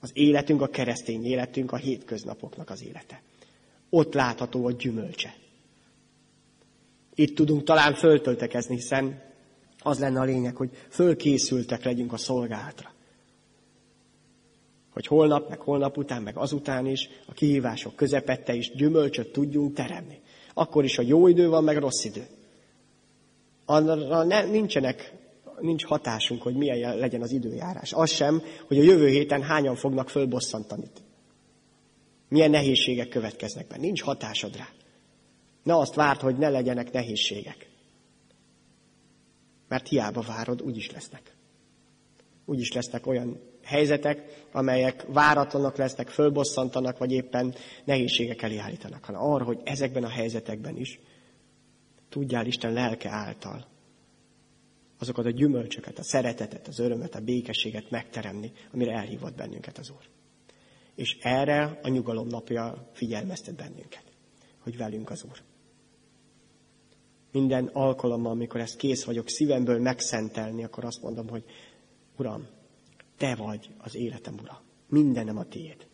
Az 0.00 0.10
életünk, 0.12 0.62
a 0.62 0.66
keresztény 0.66 1.24
életünk, 1.24 1.72
a 1.72 1.76
hétköznapoknak 1.76 2.70
az 2.70 2.82
élete. 2.82 3.22
Ott 3.90 4.14
látható 4.14 4.66
a 4.66 4.72
gyümölcse. 4.72 5.34
Itt 7.14 7.34
tudunk 7.34 7.64
talán 7.64 7.94
föltöltekezni, 7.94 8.74
hiszen 8.74 9.22
az 9.78 9.98
lenne 9.98 10.20
a 10.20 10.24
lényeg, 10.24 10.56
hogy 10.56 10.70
fölkészültek 10.88 11.84
legyünk 11.84 12.12
a 12.12 12.16
szolgálatra. 12.16 12.92
Hogy 14.92 15.06
holnap, 15.06 15.48
meg 15.48 15.60
holnap 15.60 15.96
után, 15.96 16.22
meg 16.22 16.36
azután 16.36 16.86
is 16.86 17.08
a 17.26 17.32
kihívások 17.32 17.96
közepette 17.96 18.54
is 18.54 18.72
gyümölcsöt 18.74 19.32
tudjunk 19.32 19.74
teremni. 19.74 20.20
Akkor 20.54 20.84
is, 20.84 20.98
a 20.98 21.02
jó 21.02 21.28
idő 21.28 21.48
van, 21.48 21.64
meg 21.64 21.76
rossz 21.76 22.04
idő. 22.04 22.26
Arra 23.64 24.22
ne, 24.22 24.42
nincsenek 24.42 25.26
nincs 25.60 25.84
hatásunk, 25.84 26.42
hogy 26.42 26.54
milyen 26.54 26.98
legyen 26.98 27.22
az 27.22 27.32
időjárás. 27.32 27.92
Az 27.92 28.10
sem, 28.10 28.42
hogy 28.66 28.78
a 28.78 28.82
jövő 28.82 29.08
héten 29.08 29.42
hányan 29.42 29.76
fognak 29.76 30.08
fölbosszantani. 30.08 30.86
Milyen 32.28 32.50
nehézségek 32.50 33.08
következnek 33.08 33.66
be. 33.66 33.76
Nincs 33.76 34.02
hatásod 34.02 34.56
rá. 34.56 34.68
Ne 35.62 35.76
azt 35.76 35.94
várt, 35.94 36.20
hogy 36.20 36.36
ne 36.38 36.48
legyenek 36.48 36.92
nehézségek. 36.92 37.68
Mert 39.68 39.88
hiába 39.88 40.20
várod, 40.20 40.62
úgy 40.62 40.76
is 40.76 40.90
lesznek. 40.90 41.36
Úgyis 42.44 42.72
lesznek 42.72 43.06
olyan 43.06 43.40
helyzetek, 43.64 44.44
amelyek 44.52 45.04
váratlanak 45.08 45.76
lesznek, 45.76 46.08
fölbosszantanak, 46.08 46.98
vagy 46.98 47.12
éppen 47.12 47.54
nehézségek 47.84 48.42
elé 48.42 48.56
állítanak, 48.56 49.04
hanem 49.04 49.22
arra, 49.22 49.44
hogy 49.44 49.60
ezekben 49.64 50.04
a 50.04 50.08
helyzetekben 50.08 50.76
is 50.76 51.00
tudjál 52.08 52.46
Isten 52.46 52.72
lelke 52.72 53.10
által 53.10 53.66
azokat 54.98 55.26
a 55.26 55.30
gyümölcsöket, 55.30 55.98
a 55.98 56.02
szeretetet, 56.02 56.68
az 56.68 56.78
örömet, 56.78 57.14
a 57.14 57.20
békességet 57.20 57.90
megteremni, 57.90 58.52
amire 58.72 58.92
elhívott 58.92 59.34
bennünket 59.34 59.78
az 59.78 59.90
Úr. 59.90 60.08
És 60.94 61.18
erre 61.20 61.78
a 61.82 61.88
nyugalom 61.88 62.26
napja 62.26 62.90
figyelmeztet 62.92 63.54
bennünket, 63.54 64.04
hogy 64.58 64.76
velünk 64.76 65.10
az 65.10 65.24
Úr. 65.24 65.42
Minden 67.32 67.66
alkalommal, 67.66 68.32
amikor 68.32 68.60
ezt 68.60 68.76
kész 68.76 69.04
vagyok 69.04 69.28
szívemből 69.28 69.80
megszentelni, 69.80 70.64
akkor 70.64 70.84
azt 70.84 71.02
mondom, 71.02 71.28
hogy 71.28 71.44
Uram, 72.16 72.46
Te 73.16 73.34
vagy 73.34 73.70
az 73.78 73.94
életem 73.94 74.34
Ura. 74.42 74.62
Mindenem 74.88 75.38
a 75.38 75.44
Tiéd. 75.44 75.86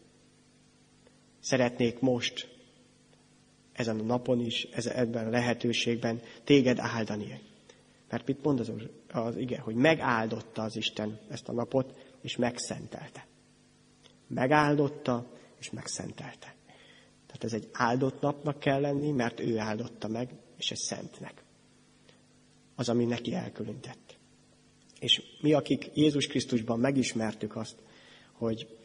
Szeretnék 1.40 2.00
most, 2.00 2.48
ezen 3.72 4.00
a 4.00 4.02
napon 4.02 4.40
is, 4.40 4.62
ebben 4.72 5.26
a 5.26 5.30
lehetőségben 5.30 6.20
Téged 6.44 6.78
áldani. 6.78 7.40
Mert 8.14 8.26
mit 8.26 8.42
mond 8.42 8.60
az, 8.60 8.72
az 9.12 9.36
ige? 9.36 9.60
Hogy 9.60 9.74
megáldotta 9.74 10.62
az 10.62 10.76
Isten 10.76 11.20
ezt 11.28 11.48
a 11.48 11.52
napot, 11.52 11.98
és 12.20 12.36
megszentelte. 12.36 13.26
Megáldotta, 14.26 15.30
és 15.58 15.70
megszentelte. 15.70 16.54
Tehát 17.26 17.44
ez 17.44 17.52
egy 17.52 17.68
áldott 17.72 18.20
napnak 18.20 18.58
kell 18.58 18.80
lenni, 18.80 19.10
mert 19.10 19.40
ő 19.40 19.58
áldotta 19.58 20.08
meg, 20.08 20.34
és 20.56 20.70
ez 20.70 20.78
szentnek. 20.78 21.44
Az, 22.74 22.88
ami 22.88 23.04
neki 23.04 23.34
elkülönített. 23.34 24.18
És 25.00 25.22
mi, 25.40 25.52
akik 25.52 25.90
Jézus 25.94 26.26
Krisztusban 26.26 26.78
megismertük 26.78 27.56
azt, 27.56 27.76
hogy 28.32 28.76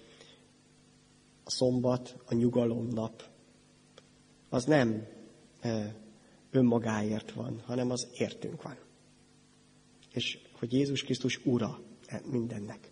a 1.44 1.50
szombat, 1.50 2.16
a 2.26 2.34
nyugalom 2.34 2.88
nap, 2.88 3.24
az 4.50 4.64
nem 4.64 5.08
önmagáért 6.52 7.32
van, 7.32 7.62
hanem 7.66 7.92
az 7.92 8.08
értünk 8.14 8.62
van. 8.62 8.88
És 10.14 10.38
hogy 10.60 10.74
Jézus 10.74 11.04
Krisztus 11.04 11.40
ura 11.44 11.80
mindennek. 12.32 12.92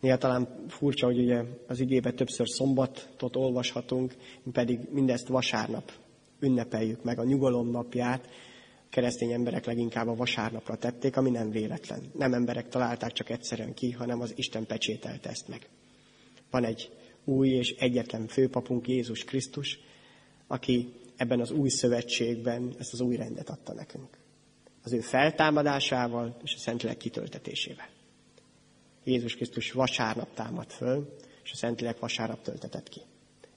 Néha 0.00 0.18
talán 0.18 0.64
furcsa, 0.68 1.06
hogy 1.06 1.18
ugye 1.18 1.42
az 1.66 1.80
igébe 1.80 2.12
többször 2.12 2.48
szombatot 2.48 3.36
olvashatunk, 3.36 4.14
pedig 4.52 4.78
mindezt 4.90 5.28
vasárnap 5.28 5.92
ünnepeljük 6.40 7.04
meg 7.04 7.18
a 7.18 7.24
nyugalom 7.24 7.70
napját. 7.70 8.28
Keresztény 8.88 9.32
emberek 9.32 9.64
leginkább 9.64 10.08
a 10.08 10.14
vasárnapra 10.14 10.76
tették, 10.76 11.16
ami 11.16 11.30
nem 11.30 11.50
véletlen. 11.50 12.10
Nem 12.14 12.32
emberek 12.32 12.68
találták 12.68 13.12
csak 13.12 13.30
egyszerűen 13.30 13.74
ki, 13.74 13.90
hanem 13.90 14.20
az 14.20 14.32
Isten 14.36 14.66
pecsételte 14.66 15.28
ezt 15.28 15.48
meg. 15.48 15.68
Van 16.50 16.64
egy 16.64 16.90
új 17.24 17.48
és 17.48 17.70
egyetlen 17.78 18.26
főpapunk, 18.26 18.88
Jézus 18.88 19.24
Krisztus, 19.24 19.78
aki 20.46 20.92
ebben 21.16 21.40
az 21.40 21.50
új 21.50 21.68
szövetségben 21.68 22.74
ezt 22.78 22.92
az 22.92 23.00
új 23.00 23.16
rendet 23.16 23.50
adta 23.50 23.74
nekünk. 23.74 24.18
Az 24.82 24.92
ő 24.92 25.00
feltámadásával 25.00 26.36
és 26.42 26.54
a 26.54 26.58
Szentlélek 26.58 26.96
kitöltetésével. 26.96 27.88
Jézus 29.04 29.34
Krisztus 29.34 29.72
vasárnap 29.72 30.34
támad 30.34 30.70
föl, 30.70 31.16
és 31.44 31.52
a 31.52 31.56
Szentlélek 31.56 31.98
vasárnap 31.98 32.42
töltetett 32.42 32.88
ki. 32.88 33.00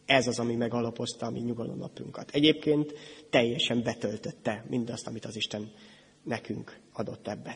Ez 0.05 0.27
az, 0.27 0.39
ami 0.39 0.55
megalapozta 0.55 1.25
a 1.25 1.29
mi 1.29 1.39
nyugalomnapunkat. 1.39 2.31
Egyébként 2.31 2.93
teljesen 3.29 3.83
betöltötte 3.83 4.65
mindazt, 4.69 5.07
amit 5.07 5.25
az 5.25 5.35
Isten 5.35 5.71
nekünk 6.23 6.79
adott 6.93 7.27
ebben. 7.27 7.55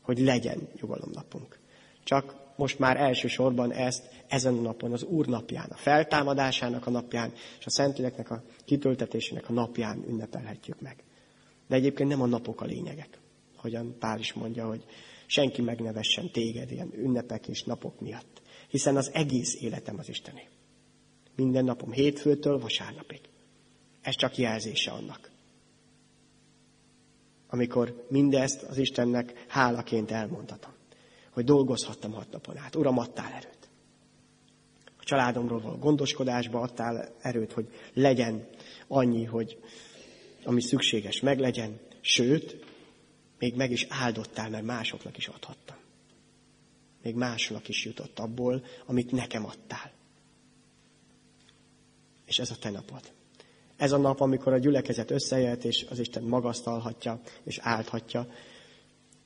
Hogy 0.00 0.18
legyen 0.18 0.68
nyugalomnapunk. 0.80 1.58
Csak 2.04 2.36
most 2.56 2.78
már 2.78 2.96
elsősorban 2.96 3.72
ezt 3.72 4.08
ezen 4.28 4.56
a 4.56 4.60
napon, 4.60 4.92
az 4.92 5.02
Úr 5.02 5.26
napján, 5.26 5.70
a 5.70 5.76
feltámadásának 5.76 6.86
a 6.86 6.90
napján, 6.90 7.32
és 7.58 7.66
a 7.66 7.70
Szentléleknek 7.70 8.30
a 8.30 8.42
kitöltetésének 8.64 9.48
a 9.48 9.52
napján 9.52 10.04
ünnepelhetjük 10.08 10.80
meg. 10.80 11.04
De 11.66 11.74
egyébként 11.74 12.08
nem 12.08 12.22
a 12.22 12.26
napok 12.26 12.60
a 12.60 12.64
lényegek. 12.64 13.18
Hogyan 13.56 13.96
Pál 13.98 14.18
is 14.18 14.32
mondja, 14.32 14.66
hogy 14.66 14.84
senki 15.26 15.62
megnevessen 15.62 16.30
téged 16.30 16.70
ilyen 16.70 16.92
ünnepek 16.94 17.48
és 17.48 17.62
napok 17.62 18.00
miatt. 18.00 18.42
Hiszen 18.68 18.96
az 18.96 19.10
egész 19.12 19.60
életem 19.60 19.98
az 19.98 20.08
Istené. 20.08 20.48
Minden 21.36 21.64
napom 21.64 21.92
hétfőtől 21.92 22.58
vasárnapig. 22.58 23.20
Ez 24.00 24.14
csak 24.14 24.36
jelzése 24.36 24.90
annak. 24.90 25.30
Amikor 27.48 28.06
mindezt 28.08 28.62
az 28.62 28.78
Istennek 28.78 29.44
hálaként 29.48 30.10
elmondhatom. 30.10 30.72
Hogy 31.30 31.44
dolgozhattam 31.44 32.12
hat 32.12 32.30
napon 32.30 32.58
át. 32.58 32.76
Uram, 32.76 32.98
adtál 32.98 33.32
erőt. 33.32 33.68
A 34.98 35.04
családomról 35.04 35.60
való 35.60 35.76
gondoskodásba 35.76 36.60
adtál 36.60 37.14
erőt, 37.20 37.52
hogy 37.52 37.68
legyen 37.92 38.48
annyi, 38.88 39.24
hogy 39.24 39.58
ami 40.44 40.62
szükséges 40.62 41.20
meglegyen. 41.20 41.80
Sőt, 42.00 42.64
még 43.38 43.54
meg 43.54 43.70
is 43.70 43.86
áldottál, 43.88 44.50
mert 44.50 44.64
másoknak 44.64 45.16
is 45.16 45.26
adhattam. 45.28 45.76
Még 47.02 47.14
másnak 47.14 47.68
is 47.68 47.84
jutott 47.84 48.18
abból, 48.18 48.64
amit 48.86 49.10
nekem 49.10 49.44
adtál. 49.44 49.92
És 52.24 52.38
ez 52.38 52.50
a 52.50 52.56
te 52.56 52.70
napod. 52.70 53.12
Ez 53.76 53.92
a 53.92 53.96
nap, 53.96 54.20
amikor 54.20 54.52
a 54.52 54.58
gyülekezet 54.58 55.10
összejött, 55.10 55.64
és 55.64 55.86
az 55.90 55.98
Isten 55.98 56.22
magasztalhatja, 56.22 57.20
és 57.44 57.58
álthatja, 57.58 58.26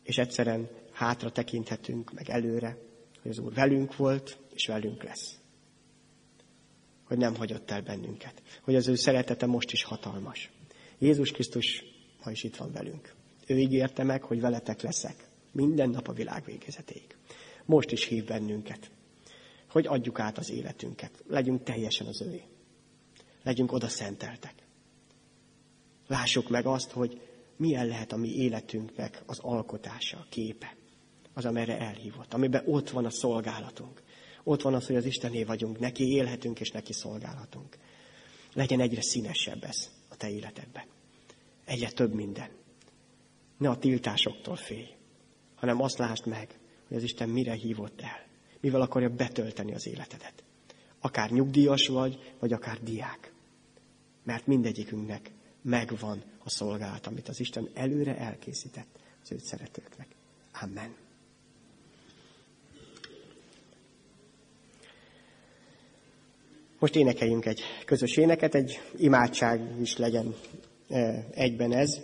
és 0.02 0.18
egyszerűen 0.18 0.68
hátra 0.92 1.31
tekinthetünk, 1.31 2.12
meg 2.12 2.29
előre, 2.31 2.79
hogy 3.22 3.31
az 3.31 3.38
Úr 3.38 3.55
velünk 3.55 3.96
volt, 3.96 4.38
és 4.55 4.66
velünk 4.66 5.02
lesz. 5.02 5.38
Hogy 7.05 7.18
nem 7.18 7.35
hagyott 7.35 7.70
el 7.70 7.83
bennünket. 7.83 8.42
Hogy 8.62 8.74
az 8.74 8.88
ő 8.88 8.94
szeretete 8.94 9.46
most 9.46 9.72
is 9.72 9.83
hatalmas. 9.83 10.50
Jézus 10.99 11.31
Krisztus 11.31 11.85
ma 12.25 12.31
is 12.31 12.45
itt 12.45 12.57
van 12.57 12.73
velünk. 12.73 13.15
Ő 13.47 13.59
ígérte 13.59 14.03
meg, 14.03 14.23
hogy 14.23 14.41
veletek 14.41 14.81
leszek. 14.81 15.29
Minden 15.53 15.91
nap 15.91 16.09
a 16.09 16.13
világ 16.13 16.45
végezetéig. 16.45 17.17
Most 17.65 17.91
is 17.91 18.05
hív 18.05 18.25
bennünket, 18.25 18.91
hogy 19.71 19.87
adjuk 19.87 20.21
át 20.21 20.39
az 20.39 20.51
életünket. 20.51 21.25
Legyünk 21.29 21.63
teljesen 21.63 22.07
az 22.07 22.21
övé. 22.21 22.43
Legyünk 23.43 23.73
oda 23.73 23.89
szenteltek. 23.89 24.55
Lássuk 26.07 26.49
meg 26.49 26.67
azt, 26.67 26.91
hogy 26.91 27.21
milyen 27.57 27.87
lehet 27.87 28.13
a 28.13 28.17
mi 28.17 28.29
életünknek 28.29 29.23
az 29.27 29.39
alkotása, 29.39 30.19
a 30.19 30.27
képe. 30.29 30.77
Az, 31.35 31.45
amire 31.45 31.79
elhívott. 31.79 32.35
Amiben 32.35 32.63
ott 32.67 32.91
van 32.91 33.05
a 33.05 33.11
szolgálatunk. 33.11 34.03
Ott 34.45 34.63
van 34.63 34.75
az, 34.75 34.87
hogy 34.87 34.97
az 34.97 35.05
Istené 35.05 35.45
vagyunk, 35.45 35.79
neki 35.79 36.09
élhetünk 36.13 36.61
és 36.61 36.71
neki 36.71 36.93
szolgálhatunk. 36.93 37.77
Legyen 38.53 38.81
egyre 38.81 39.03
színesebb 39.03 39.65
ez 39.65 39.96
a 40.16 40.18
te 40.18 40.31
életedben. 40.31 40.85
Egyre 41.64 41.90
több 41.90 42.14
minden. 42.14 42.48
Ne 43.59 43.68
a 43.68 43.79
tiltásoktól 43.79 44.57
félj, 44.57 44.88
hanem 45.55 45.81
azt 45.83 45.98
lásd 45.98 46.26
meg, 46.26 46.59
hogy 46.88 46.96
az 46.96 47.02
Isten 47.02 47.29
mire 47.29 47.52
hívott 47.52 48.00
el. 48.00 48.26
Mivel 48.61 48.81
akarja 48.81 49.09
betölteni 49.09 49.74
az 49.74 49.87
életedet. 49.87 50.44
Akár 51.00 51.31
nyugdíjas 51.31 51.87
vagy, 51.88 52.35
vagy 52.38 52.52
akár 52.52 52.83
diák. 52.83 53.33
Mert 54.24 54.46
mindegyikünknek 54.46 55.31
megvan 55.62 56.22
a 56.44 56.50
szolgálat, 56.50 57.07
amit 57.07 57.29
az 57.29 57.40
Isten 57.40 57.68
előre 57.74 58.16
elkészített 58.16 58.98
az 59.22 59.33
őt 59.33 59.44
szeretőknek. 59.44 60.09
Amen. 60.52 61.06
Most 66.79 66.97
énekeljünk 66.97 67.47
egy 67.47 67.61
közös 67.85 68.17
éneket, 68.17 68.55
egy 68.55 68.81
imádság 68.97 69.81
is 69.81 69.97
legyen 69.97 70.35
egyben 71.31 71.73
ez. 71.73 72.01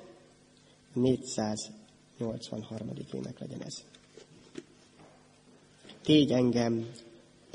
a 0.94 1.00
483. 1.00 2.90
ének 3.14 3.40
legyen 3.40 3.62
ez. 3.62 3.84
Tégy 6.04 6.32
engem 6.32 6.92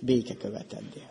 béke 0.03 0.35
követeddél. 0.35 1.11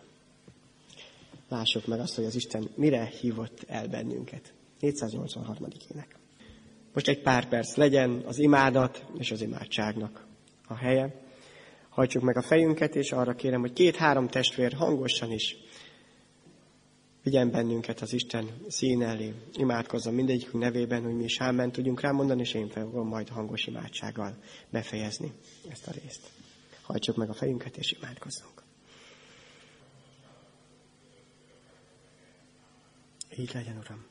Lássuk 1.48 1.86
meg 1.86 2.00
azt, 2.00 2.14
hogy 2.14 2.24
az 2.24 2.34
Isten 2.34 2.70
mire 2.74 3.04
hívott 3.04 3.64
el 3.66 3.88
bennünket. 3.88 4.52
483. 4.80 5.66
ének. 5.90 6.20
Most 6.92 7.08
egy 7.08 7.22
pár 7.22 7.48
perc 7.48 7.76
legyen 7.76 8.22
az 8.26 8.38
imádat 8.38 9.04
és 9.18 9.30
az 9.30 9.40
imádságnak 9.40 10.26
a 10.66 10.74
helye. 10.74 11.20
Hajtsuk 11.88 12.22
meg 12.22 12.36
a 12.36 12.42
fejünket, 12.42 12.94
és 12.94 13.12
arra 13.12 13.34
kérem, 13.34 13.60
hogy 13.60 13.72
két-három 13.72 14.28
testvér 14.28 14.72
hangosan 14.72 15.30
is 15.30 15.56
vigyen 17.22 17.50
bennünket 17.50 18.00
az 18.00 18.12
Isten 18.12 18.48
szín 18.68 19.02
elé. 19.02 19.34
Imádkozzon 19.52 20.14
mindegyikünk 20.14 20.62
nevében, 20.62 21.02
hogy 21.02 21.16
mi 21.16 21.24
is 21.24 21.40
ámen 21.40 21.72
tudjunk 21.72 22.00
rámondani, 22.00 22.40
és 22.40 22.54
én 22.54 22.68
fogom 22.68 23.08
majd 23.08 23.28
hangos 23.28 23.66
imádsággal 23.66 24.36
befejezni 24.70 25.32
ezt 25.70 25.86
a 25.86 25.90
részt. 26.02 26.30
Hajtsuk 26.82 27.16
meg 27.16 27.28
a 27.28 27.34
fejünket, 27.34 27.76
és 27.76 27.92
imádkozzunk. 27.92 28.62
Így 33.36 33.50
legyen, 33.54 33.78
Uram. 33.78 34.04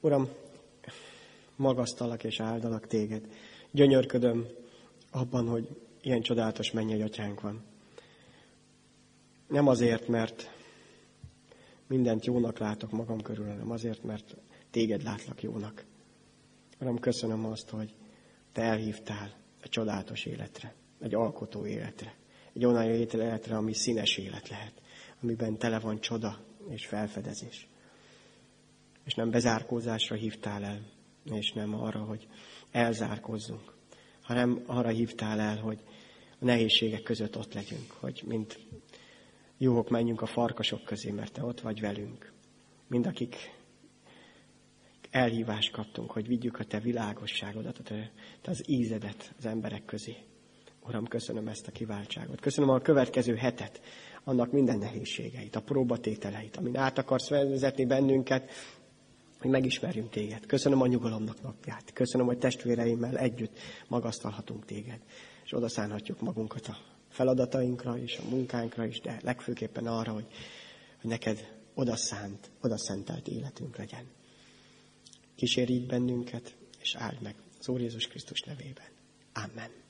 Uram, 0.00 0.28
magasztalak 1.56 2.24
és 2.24 2.40
áldalak 2.40 2.86
téged. 2.86 3.28
Gyönyörködöm 3.70 4.46
abban, 5.10 5.48
hogy 5.48 5.68
ilyen 6.02 6.22
csodálatos 6.22 6.70
mennyei 6.70 7.02
atyánk 7.02 7.40
van. 7.40 7.62
Nem 9.48 9.66
azért, 9.66 10.08
mert 10.08 10.50
mindent 11.86 12.24
jónak 12.24 12.58
látok 12.58 12.90
magam 12.90 13.22
körül, 13.22 13.46
hanem 13.46 13.70
azért, 13.70 14.02
mert 14.02 14.36
téged 14.70 15.02
látlak 15.02 15.42
jónak. 15.42 15.84
Uram, 16.80 16.98
köszönöm 16.98 17.44
azt, 17.44 17.68
hogy 17.68 17.94
te 18.52 18.62
elhívtál 18.62 19.32
egy 19.62 19.70
csodálatos 19.70 20.24
életre, 20.24 20.74
egy 21.00 21.14
alkotó 21.14 21.66
életre, 21.66 22.14
egy 22.52 22.64
olyan 22.64 22.82
életre, 22.82 23.56
ami 23.56 23.74
színes 23.74 24.16
élet 24.16 24.48
lehet, 24.48 24.82
amiben 25.22 25.58
tele 25.58 25.78
van 25.78 26.00
csoda 26.00 26.38
és 26.68 26.86
felfedezés. 26.86 27.68
És 29.04 29.14
nem 29.14 29.30
bezárkózásra 29.30 30.16
hívtál 30.16 30.64
el, 30.64 30.80
és 31.32 31.52
nem 31.52 31.74
arra, 31.74 31.98
hogy 31.98 32.28
elzárkózzunk, 32.70 33.74
hanem 34.22 34.62
arra 34.66 34.88
hívtál 34.88 35.40
el, 35.40 35.56
hogy 35.56 35.78
a 36.40 36.44
nehézségek 36.44 37.02
között 37.02 37.36
ott 37.36 37.54
legyünk, 37.54 37.90
hogy 37.90 38.22
mint 38.26 38.58
jók 39.58 39.88
menjünk 39.88 40.22
a 40.22 40.26
farkasok 40.26 40.84
közé, 40.84 41.10
mert 41.10 41.32
te 41.32 41.44
ott 41.44 41.60
vagy 41.60 41.80
velünk. 41.80 42.32
Mind 42.88 43.06
akik 43.06 43.36
elhívást 45.10 45.72
kaptunk, 45.72 46.10
hogy 46.10 46.26
vigyük 46.26 46.58
a 46.58 46.64
te 46.64 46.80
világosságodat, 46.80 47.78
a 47.78 47.82
te, 47.82 48.12
te 48.40 48.50
az 48.50 48.68
ízedet 48.68 49.34
az 49.38 49.46
emberek 49.46 49.84
közé. 49.84 50.16
Uram, 50.86 51.06
köszönöm 51.06 51.48
ezt 51.48 51.66
a 51.66 51.72
kiváltságot. 51.72 52.40
Köszönöm 52.40 52.70
a 52.70 52.80
következő 52.80 53.34
hetet, 53.34 53.80
annak 54.24 54.52
minden 54.52 54.78
nehézségeit, 54.78 55.56
a 55.56 55.62
próbatételeit, 55.62 56.56
amin 56.56 56.76
át 56.76 56.98
akarsz 56.98 57.28
vezetni 57.28 57.84
bennünket, 57.84 58.50
hogy 59.44 59.52
megismerjünk 59.52 60.10
téged. 60.10 60.46
Köszönöm 60.46 60.80
a 60.80 60.86
nyugalomnak 60.86 61.42
napját. 61.42 61.92
Köszönöm, 61.92 62.26
hogy 62.26 62.38
testvéreimmel 62.38 63.18
együtt 63.18 63.58
magasztalhatunk 63.88 64.64
téged. 64.64 64.98
És 65.44 65.52
odaszánhatjuk 65.52 66.20
magunkat 66.20 66.66
a 66.66 66.76
feladatainkra 67.08 67.98
és 67.98 68.18
a 68.18 68.28
munkánkra 68.28 68.86
is, 68.86 69.00
de 69.00 69.18
legfőképpen 69.22 69.86
arra, 69.86 70.12
hogy, 70.12 70.26
hogy 71.00 71.10
neked 71.10 71.52
odaszánt, 71.74 72.50
odaszentelt 72.60 73.28
életünk 73.28 73.76
legyen. 73.76 74.04
Kísérj 75.34 75.72
így 75.72 75.86
bennünket, 75.86 76.56
és 76.80 76.94
áld 76.94 77.22
meg 77.22 77.34
az 77.58 77.68
Úr 77.68 77.80
Jézus 77.80 78.06
Krisztus 78.06 78.40
nevében. 78.40 78.88
Amen. 79.32 79.83